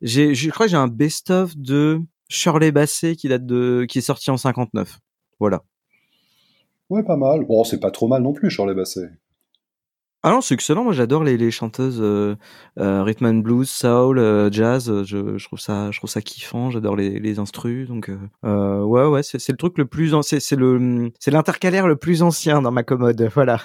[0.03, 3.99] j'ai je crois que j'ai un best of de Shirley Bassey qui date de qui
[3.99, 4.99] est sorti en 59.
[5.43, 5.65] Voilà.
[6.89, 7.45] Ouais, pas mal.
[7.45, 9.09] Bon, c'est pas trop mal non plus, Shirley Bassey.
[10.23, 10.85] Ah non, c'est excellent.
[10.85, 12.37] Moi, j'adore les, les chanteuses euh,
[12.79, 15.03] euh, rhythm and blues, soul, euh, jazz.
[15.03, 16.71] Je, je, trouve ça, je trouve ça kiffant.
[16.71, 17.89] J'adore les, les instrus.
[17.89, 18.09] Donc,
[18.45, 22.63] ouais, ouais, c'est, le truc le plus, c'est, c'est le, c'est l'intercalaire le plus ancien
[22.63, 23.29] dans ma commode.
[23.35, 23.59] Voilà.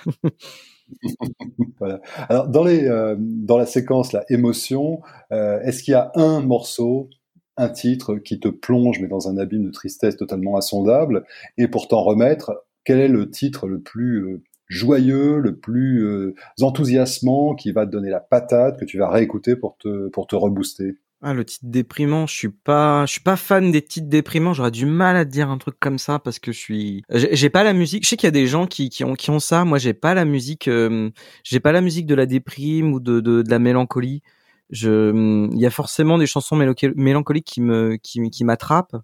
[1.80, 2.00] voilà.
[2.28, 7.12] Alors, dans les, dans la séquence la émotion, est-ce qu'il y a un morceau
[7.58, 11.26] un titre qui te plonge mais dans un abîme de tristesse totalement insondable
[11.58, 16.36] et pour t'en remettre quel est le titre le plus euh, joyeux, le plus euh,
[16.62, 20.36] enthousiasmant, qui va te donner la patate, que tu vas réécouter pour te, pour te
[20.36, 20.96] rebooster?
[21.22, 24.54] Ah, le titre déprimant, je suis pas, je suis pas fan des titres déprimants.
[24.54, 27.64] J'aurais du mal à dire un truc comme ça parce que je suis, j'ai pas
[27.64, 28.04] la musique.
[28.04, 29.66] Je sais qu'il y a des gens qui, qui ont, qui ont ça.
[29.66, 31.10] Moi, j'ai pas la musique, euh,
[31.44, 34.22] j'ai pas la musique de la déprime ou de, de la mélancolie.
[34.70, 38.96] Je, il y a forcément des chansons mélancoliques qui me, qui, m'attrapent,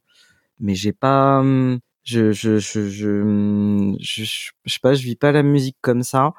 [0.59, 1.41] mais j'ai pas,
[2.03, 4.23] je je je je, je,
[4.65, 6.33] je sais pas, je vis pas la musique comme ça.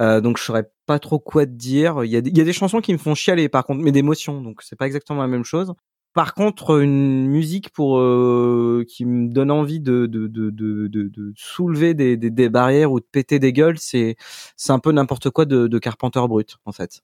[0.00, 2.04] Euh, donc je saurais pas trop quoi te dire.
[2.04, 3.92] Il y a, il y a des chansons qui me font chialer par contre, mais
[3.92, 5.72] d'émotion, donc c'est pas exactement la même chose.
[6.14, 11.32] par contre, une musique pour euh, qui me donne envie de de, de, de, de
[11.36, 14.16] soulever des, des, des, barrières ou de péter des gueules, c'est
[14.56, 17.02] c'est un peu n'importe quoi de, de Carpenter brut en fait.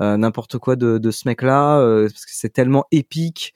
[0.00, 3.54] Euh, n'importe quoi de, de ce mec-là euh, parce que c'est tellement épique.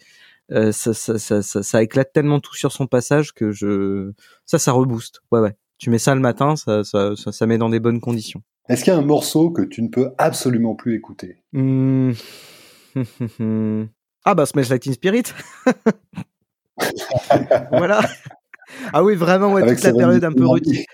[0.52, 4.12] Euh, ça, ça, ça, éclate tellement tout sur son passage que je
[4.46, 5.20] ça ça rebooste.
[5.30, 5.56] Ouais ouais.
[5.78, 8.42] Tu mets ça le matin, ça ça, ça, ça met dans des bonnes conditions.
[8.68, 11.42] Est-ce qu'il y a un morceau que tu ne peux absolument plus écouter?
[11.52, 12.12] Mmh.
[14.26, 15.22] Ah bah Smash Like Spirit.
[17.70, 18.00] voilà.
[18.92, 20.84] Ah oui, vraiment, ouais, toute la période un peu rutine.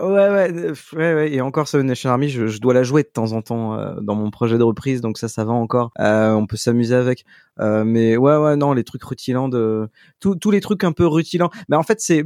[0.00, 3.08] Ouais, ouais, ouais, ouais, et encore Seven Nation Army, je, je, dois la jouer de
[3.08, 5.90] temps en temps euh, dans mon projet de reprise, donc ça, ça va encore.
[6.00, 7.24] Euh, on peut s'amuser avec.
[7.60, 9.88] Euh, mais ouais, ouais, non, les trucs rutilants de,
[10.20, 11.50] tous les trucs un peu rutilants.
[11.68, 12.24] Mais en fait, c'est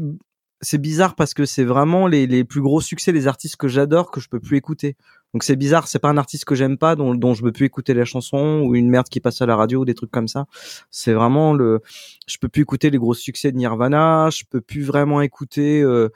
[0.60, 4.10] c'est bizarre parce que c'est vraiment les, les plus gros succès des artistes que j'adore
[4.10, 4.96] que je peux plus écouter.
[5.34, 7.66] Donc c'est bizarre, c'est pas un artiste que j'aime pas, dont, dont je peux plus
[7.66, 10.28] écouter la chanson ou une merde qui passe à la radio ou des trucs comme
[10.28, 10.46] ça.
[10.90, 11.82] C'est vraiment le,
[12.26, 16.04] je peux plus écouter les gros succès de Nirvana, je peux plus vraiment écouter euh,
[16.04, 16.10] euh,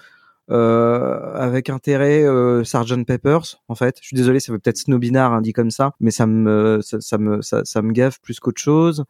[0.51, 3.63] avec intérêt euh, Sgt Peppers.
[3.69, 6.27] En fait, je suis désolé, ça veut peut-être snobinard hein, dit comme ça, mais ça
[6.27, 9.05] me, ça, me, ça, me gaffe plus qu'autre chose.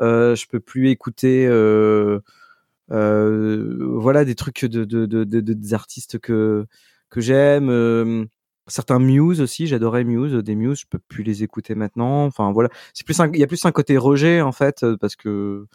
[0.00, 1.46] Euh, je peux plus écouter.
[1.46, 2.20] Euh,
[2.92, 6.66] euh, voilà des trucs de, de, de, de, des artistes que
[7.10, 8.24] que j'aime euh,
[8.68, 12.68] certains Muse aussi j'adorais Muse des Muse je peux plus les écouter maintenant enfin voilà
[12.94, 15.66] c'est plus il y a plus un côté rejet en fait euh, parce que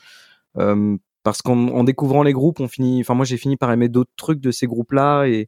[0.58, 4.12] euh, parce qu'en découvrant les groupes on finit enfin moi j'ai fini par aimer d'autres
[4.15, 5.47] trucs de ces groupes là et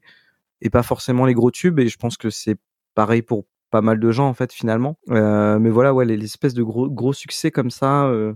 [0.60, 2.56] et pas forcément les gros tubes et je pense que c'est
[2.94, 6.26] pareil pour pas mal de gens en fait finalement euh, mais voilà ouais les, les,
[6.26, 8.34] espèces de gros gros succès comme ça euh,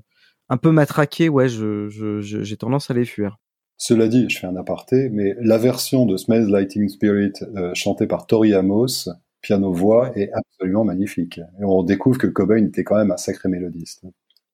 [0.48, 3.38] un peu matraqué, ouais, j'ai je, tendance à les fuir.
[3.76, 8.06] Cela dit, je fais un aparté, mais la version de Smells Lighting Spirit euh, chantée
[8.06, 9.08] par Tori Amos,
[9.40, 11.38] piano-voix, est absolument magnifique.
[11.38, 14.04] Et on découvre que Cobain était quand même un sacré mélodiste.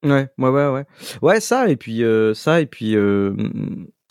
[0.04, 0.84] Ouais, ouais, ouais, ouais.
[1.22, 3.34] Ouais, ça, et puis euh, ça, et puis euh,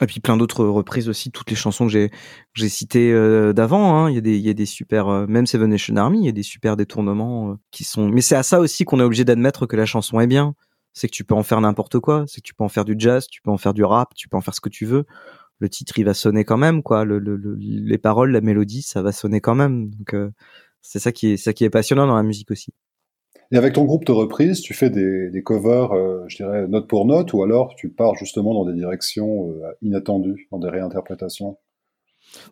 [0.01, 2.10] et puis plein d'autres reprises aussi, toutes les chansons que j'ai
[2.53, 3.95] j'ai citées euh, d'avant.
[3.95, 4.10] Hein.
[4.10, 6.25] Il y a des il y a des super, euh, même Seven Nation Army, il
[6.25, 8.10] y a des super détournements euh, qui sont.
[8.10, 10.56] Mais c'est à ça aussi qu'on est obligé d'admettre que la chanson est bien
[10.93, 12.95] c'est que tu peux en faire n'importe quoi, c'est que tu peux en faire du
[12.97, 15.06] jazz, tu peux en faire du rap, tu peux en faire ce que tu veux.
[15.60, 17.06] Le titre, il va sonner quand même, quoi.
[17.06, 19.89] Le, le, les paroles, la mélodie, ça va sonner quand même.
[19.89, 20.32] Donc, euh,
[20.82, 22.73] c'est ça qui est, ça qui est passionnant dans la musique aussi.
[23.52, 27.06] Et avec ton groupe de reprise, tu fais des, covers, euh, je dirais, note pour
[27.06, 31.58] note, ou alors tu pars justement dans des directions euh, inattendues, dans des réinterprétations?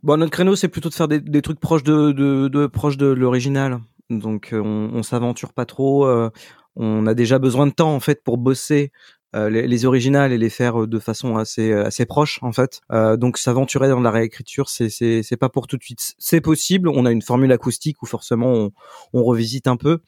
[0.04, 3.80] Bon, notre créneau, c'est plutôt de faire des, trucs proches de, proches de l'original.
[4.10, 6.06] Donc, on, on s'aventure pas trop
[6.76, 10.38] on a déjà besoin de temps en fait pour bosser euh, les, les, originales et
[10.38, 12.82] les faire de façon assez assez proche en fait.
[12.92, 16.14] Euh, donc s'aventurer dans la réécriture, c'est c'est c'est pas pour tout de suite.
[16.18, 16.90] C'est possible.
[16.90, 18.72] On a une formule acoustique où forcément on,
[19.14, 20.00] on revisite un peu,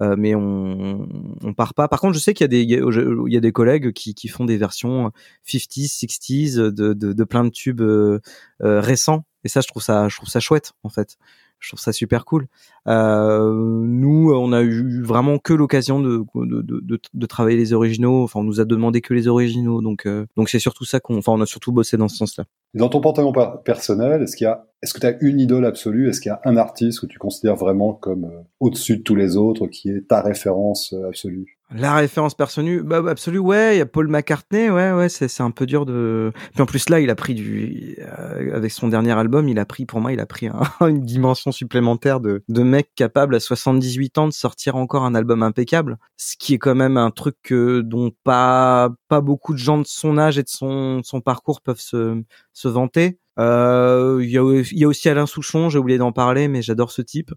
[0.00, 1.08] euh, mais on
[1.42, 1.88] on part pas.
[1.88, 4.28] Par contre, je sais qu'il y a des il y a des collègues qui qui
[4.28, 5.10] font des versions
[5.46, 8.20] 50s, 60s de de, de plein de tubes euh,
[8.62, 9.24] euh, récents.
[9.44, 11.16] Et ça, je trouve ça je trouve ça chouette en fait
[11.60, 12.46] je trouve ça super cool.
[12.86, 18.22] Euh, nous, on a eu vraiment que l'occasion de de, de, de, travailler les originaux.
[18.22, 21.18] Enfin, on nous a demandé que les originaux, donc euh, donc c'est surtout ça qu'on.
[21.18, 22.44] Enfin, on a surtout bossé dans ce sens-là.
[22.74, 23.32] Dans ton pantalon
[23.64, 26.08] personnel, est-ce qu'il y a, est-ce que tu as une idole absolue?
[26.08, 29.16] Est-ce qu'il y a un artiste que tu considères vraiment comme euh, au-dessus de tous
[29.16, 31.57] les autres, qui est ta référence euh, absolue?
[31.70, 35.42] La référence personnelle, bah, bah, absolue, ouais, il y a Paul McCartney, ouais, ouais, c'est
[35.42, 36.32] un peu dur de.
[36.52, 39.66] Puis en plus là, il a pris du, euh, avec son dernier album, il a
[39.66, 40.48] pris, pour moi, il a pris
[40.80, 45.42] une dimension supplémentaire de de mec capable à 78 ans de sortir encore un album
[45.42, 49.78] impeccable, ce qui est quand même un truc que, dont pas pas beaucoup de gens
[49.78, 52.22] de son âge et de son son parcours peuvent se
[52.54, 53.18] se vanter.
[53.38, 56.90] Euh, il y a y a aussi Alain Souchon, j'ai oublié d'en parler, mais j'adore
[56.90, 57.32] ce type.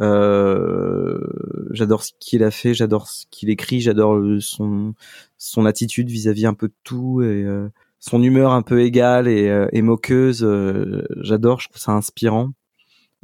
[0.00, 1.20] Euh,
[1.70, 4.94] j'adore ce qu'il a fait, j'adore ce qu'il écrit, j'adore son
[5.38, 7.68] son attitude vis-à-vis un peu de tout et euh,
[8.00, 10.46] son humeur un peu égale et, euh, et moqueuse.
[11.20, 12.50] j'adore, je trouve ça inspirant.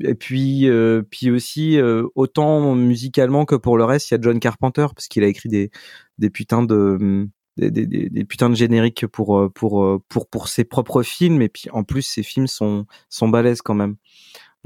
[0.00, 0.68] Et puis,
[1.10, 1.78] puis aussi,
[2.14, 5.48] autant musicalement que pour le reste, il y a John Carpenter parce qu'il a écrit
[5.48, 5.70] des
[6.18, 11.02] des putains de des, des, des, putains de génériques pour pour pour pour ses propres
[11.02, 13.96] films et puis en plus ses films sont sont balèzes quand même.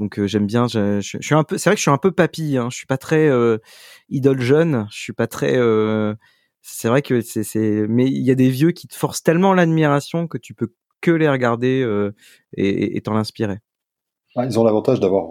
[0.03, 0.67] Donc euh, j'aime bien.
[0.67, 1.57] Je, je, suis un peu.
[1.57, 2.57] C'est vrai que je suis un peu papy.
[2.57, 2.67] Hein.
[2.69, 3.57] Je suis pas très euh,
[4.09, 4.85] idole jeune.
[4.91, 5.55] Je suis pas très.
[5.55, 6.13] Euh,
[6.61, 7.87] c'est vrai que c'est.
[7.87, 11.11] Mais il y a des vieux qui te forcent tellement l'admiration que tu peux que
[11.11, 11.85] les regarder
[12.57, 13.59] et t'en inspirer.
[14.35, 15.27] Ah, ils ont l'avantage d'avoir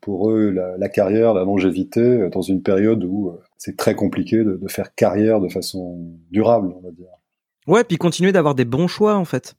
[0.00, 4.56] pour eux la, la, carrière, la longévité dans une période où c'est très compliqué de,
[4.56, 5.98] de, faire carrière de façon
[6.30, 7.08] durable, on va dire.
[7.66, 9.54] Ouais, puis continuer d'avoir des bons choix en fait.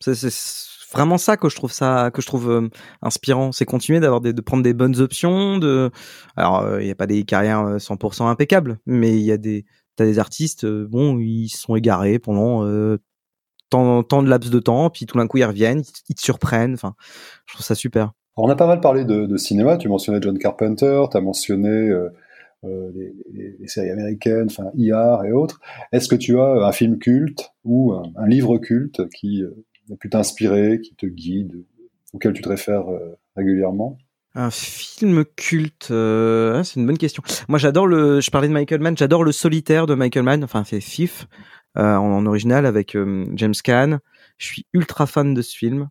[0.00, 0.30] C'est
[0.92, 2.68] vraiment ça que je trouve ça que je trouve euh,
[3.00, 5.58] inspirant, c'est continuer d'avoir de prendre des bonnes options.
[5.58, 5.90] De
[6.36, 9.36] alors il euh, n'y a pas des carrières 100% euh, impeccables, mais il y a
[9.36, 9.64] des
[9.96, 12.64] t'as des artistes, bon, ils sont égarés pendant
[13.68, 16.74] tant, de laps de temps, puis tout d'un coup ils reviennent, ils, te surprennent.
[16.74, 16.94] Enfin,
[17.46, 18.12] je trouve ça super.
[18.36, 19.76] on a pas mal parlé de, cinéma.
[19.76, 21.92] Tu mentionnais John Carpenter, tu as mentionné
[22.64, 25.60] euh, les, séries américaines, enfin IR et autres.
[25.90, 29.50] Est-ce que tu as un film culte ou un, livre culte qui euh,
[29.92, 31.64] a pu t'inspirer, qui te guide,
[32.12, 33.98] auquel tu te réfères euh, régulièrement?
[34.34, 37.22] Un film culte, ah, c'est une bonne question.
[37.48, 38.20] Moi, j'adore le.
[38.20, 38.96] Je parlais de Michael Mann.
[38.96, 40.42] J'adore le solitaire de Michael Mann.
[40.42, 41.26] Enfin, c'est Fif
[41.76, 42.96] en, original avec
[43.34, 43.98] James Caan.
[44.38, 45.90] Je suis ultra fan de ce film.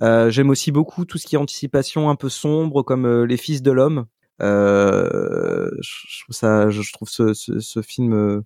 [0.00, 3.72] J'aime aussi beaucoup tout ce qui est anticipation un peu sombre, comme Les Fils de
[3.72, 4.06] l'homme
[4.42, 8.42] euh, je trouve ça, je trouve ce film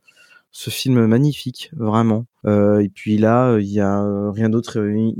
[0.57, 2.24] ce film magnifique, vraiment.
[2.46, 5.12] Euh, et puis là, il y a rien d'autre euh,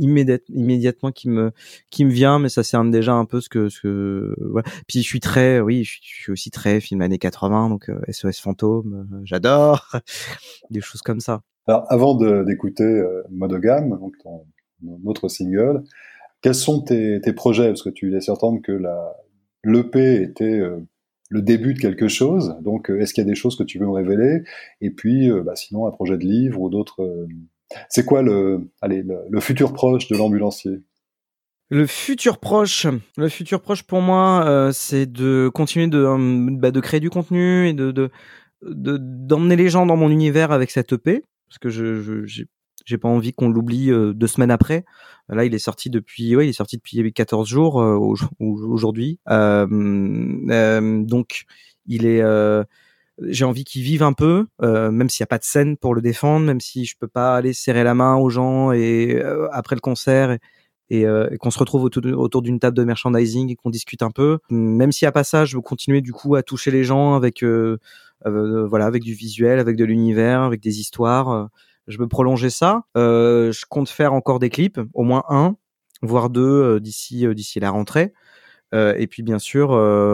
[0.49, 1.53] immédiatement qui me
[1.91, 4.35] qui me vient, mais ça cerne déjà un peu ce que ce que.
[4.41, 4.67] Voilà.
[4.89, 8.31] Puis je suis très, oui, je suis, aussi très film années 80, donc SOS euh,
[8.33, 9.93] Fantôme, j'adore
[10.71, 11.43] des choses comme ça.
[11.67, 12.15] Alors, avant
[12.45, 14.47] d'écouter Monogame, donc ton,
[15.05, 15.83] autre single,
[16.41, 17.67] quels sont tes, tes projets?
[17.67, 19.15] Parce que tu laisses entendre que la,
[19.67, 20.79] l'EP était euh,
[21.31, 22.57] le début de quelque chose.
[22.63, 24.43] Donc, euh, est-ce qu'il y a des choses que tu veux me révéler?
[24.81, 27.27] Et puis, euh, bah, sinon, un projet de livre ou d'autres.
[27.89, 30.83] C'est quoi le, allez, le, futur proche de l'ambulancier?
[31.69, 36.07] Le futur proche, le futur proche pour moi, c'est de continuer de,
[36.59, 38.11] bah, de créer du contenu et de, de
[38.63, 42.45] d'emmener les gens dans mon univers avec cette EP parce que je,
[42.87, 44.85] j'ai pas envie qu'on l'oublie euh, deux semaines après.
[45.29, 47.97] Là, il est sorti depuis, ouais, il est sorti depuis 14 jours euh,
[48.39, 49.19] aujourd'hui.
[49.29, 51.45] Euh, donc,
[51.87, 52.23] il est
[53.29, 56.03] j'ai envie qu'il vive un peu, même s'il n'y a pas de scène pour le
[56.03, 59.23] défendre, même si je peux pas aller serrer la main aux gens et
[59.53, 60.37] après le concert
[60.91, 61.07] et,
[61.41, 64.39] qu'on se retrouve autour, autour d'une table de merchandising et qu'on discute un peu.
[64.51, 67.15] Même s'il n'y a pas ça, je veux continuer du coup à toucher les gens
[67.15, 67.43] avec
[68.23, 71.49] voilà avec du visuel, avec de l'univers, avec des histoires
[71.87, 72.85] je veux prolonger ça.
[72.97, 75.57] Euh, je compte faire encore des clips, au moins un,
[76.03, 78.13] voire deux euh, d'ici euh, d'ici la rentrée.
[78.73, 79.69] et puis bien sûr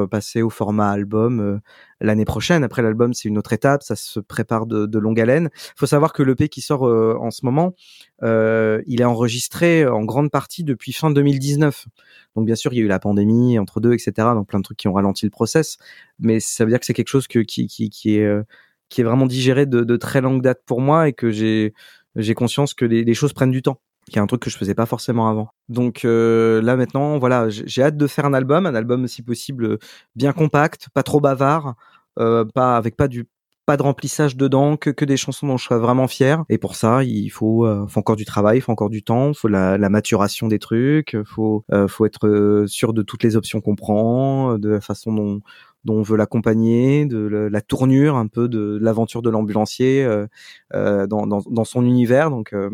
[0.08, 1.60] passer au format album
[2.00, 2.62] l'année prochaine.
[2.62, 5.50] Après l'album, c'est une autre étape, ça se prépare de, de longue haleine.
[5.52, 7.74] Il faut savoir que l'EP qui sort en ce moment,
[8.22, 11.88] il est enregistré en grande partie depuis fin 2019.
[12.36, 14.12] Donc bien sûr, il y a eu la pandémie entre deux, etc.
[14.34, 15.78] Donc plein de trucs qui ont ralenti le process,
[16.20, 18.44] mais ça veut dire que c'est quelque chose que, qui, qui, qui est
[18.92, 21.72] qui est vraiment digéré de, très longue date pour moi et que j'ai
[22.14, 23.80] j'ai conscience que les, choses prennent du temps
[24.10, 25.48] qui est un truc que je faisais pas forcément avant.
[25.68, 29.78] Donc euh, là maintenant, voilà, j'ai hâte de faire un album, un album si possible
[30.16, 31.74] bien compact, pas trop bavard,
[32.18, 33.26] euh, pas avec pas du
[33.66, 36.44] pas de remplissage dedans, que, que des chansons dont je sois vraiment fier.
[36.48, 39.28] Et pour ça, il faut, euh, faut encore du travail, il faut encore du temps,
[39.30, 43.60] il faut la, la, maturation des trucs, faut, faut être sûr de toutes les options
[43.60, 45.40] qu'on prend, de la façon dont,
[45.84, 50.26] dont on veut l'accompagner, de la, tournure un peu de, l'aventure de l'ambulancier euh,
[50.74, 52.30] euh, dans, dans, dans, son univers.
[52.30, 52.70] Donc euh,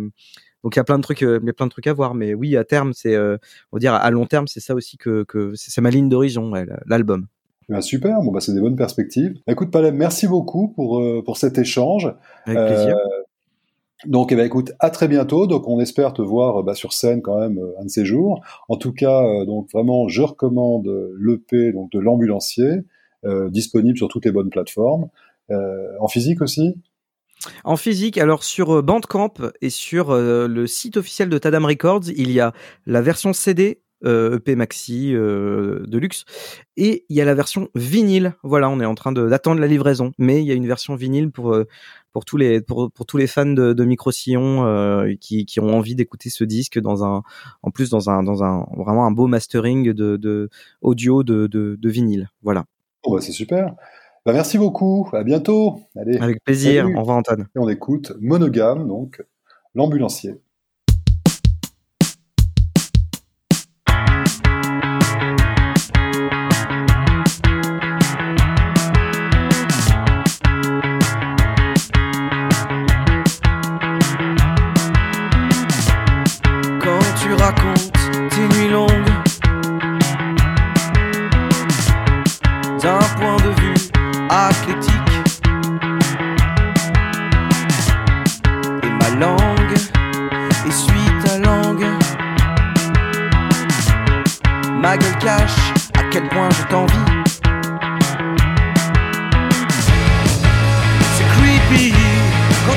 [0.64, 2.14] donc il y a plein de trucs, il y a plein de trucs à voir.
[2.14, 3.38] Mais oui, à terme, c'est, on
[3.72, 6.52] va dire à long terme, c'est ça aussi que, que c'est ma ligne d'horizon,
[6.86, 7.28] l'album.
[7.68, 9.34] Ben super, bon bah c'est des bonnes perspectives.
[9.46, 12.12] Écoute Palais, merci beaucoup pour pour cet échange.
[12.46, 12.96] Avec plaisir.
[14.06, 15.48] Donc, eh ben, écoute, à très bientôt.
[15.48, 18.40] Donc, on espère te voir bah, sur scène quand même un de ces jours.
[18.68, 20.88] En tout cas, donc vraiment, je recommande
[21.18, 22.84] l'EP donc de l'ambulancier.
[23.24, 25.08] Euh, disponible sur toutes les bonnes plateformes.
[25.50, 26.76] Euh, en physique aussi?
[27.64, 32.30] En physique, alors sur euh, Bandcamp et sur le site officiel de Tadam Records, il
[32.30, 32.52] y a
[32.86, 36.24] la version CD EP e Maxi de luxe
[36.76, 38.34] et il y a la version vinyle.
[38.42, 41.30] Voilà, on est en train d'attendre la livraison, mais il y a une version vinyle
[41.30, 41.56] pour
[42.12, 45.76] pour tous les pour, pour tous les fans de, de micro sillon qui, qui ont
[45.76, 47.22] envie d'écouter ce disque dans un
[47.62, 50.48] en plus dans un dans un vraiment un beau mastering de, de
[50.80, 52.28] audio de, de, de vinyle.
[52.42, 52.64] Voilà.
[53.06, 53.74] Bah, c'est super.
[54.26, 55.08] Bah, merci beaucoup.
[55.12, 55.80] À bientôt.
[55.96, 56.18] Allez.
[56.18, 56.86] Avec plaisir.
[56.94, 57.48] Au revoir, Antoine.
[57.54, 59.22] Et on écoute Monogame, donc
[59.74, 60.40] l'ambulancier.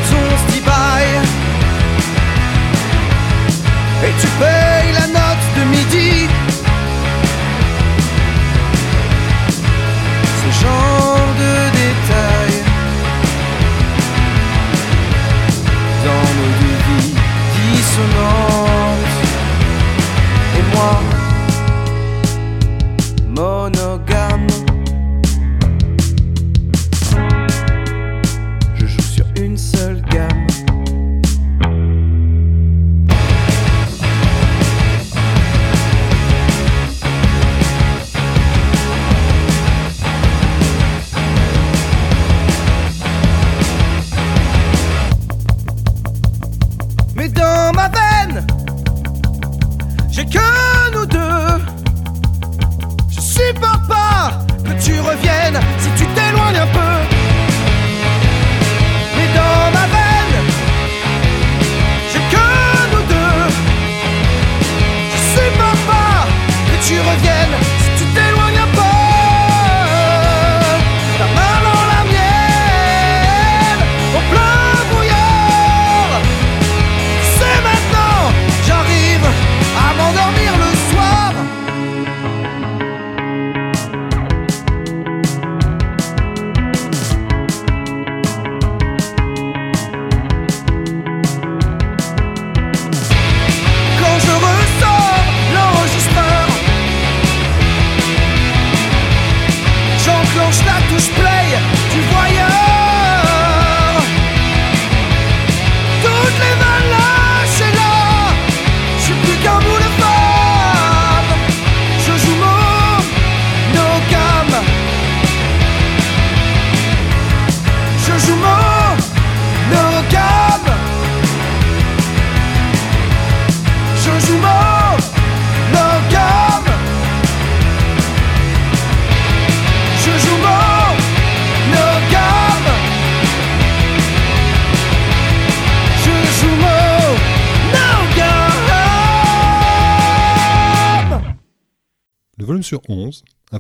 [0.10, 0.71] ton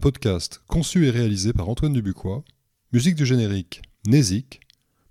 [0.02, 2.43] podcast conçu et réalisé par Antoine Dubuquois,
[2.91, 4.60] musique du générique Nésic.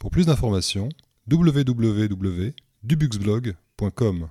[0.00, 0.88] Pour plus d'informations,
[1.30, 4.28] www.dubuxblog.com.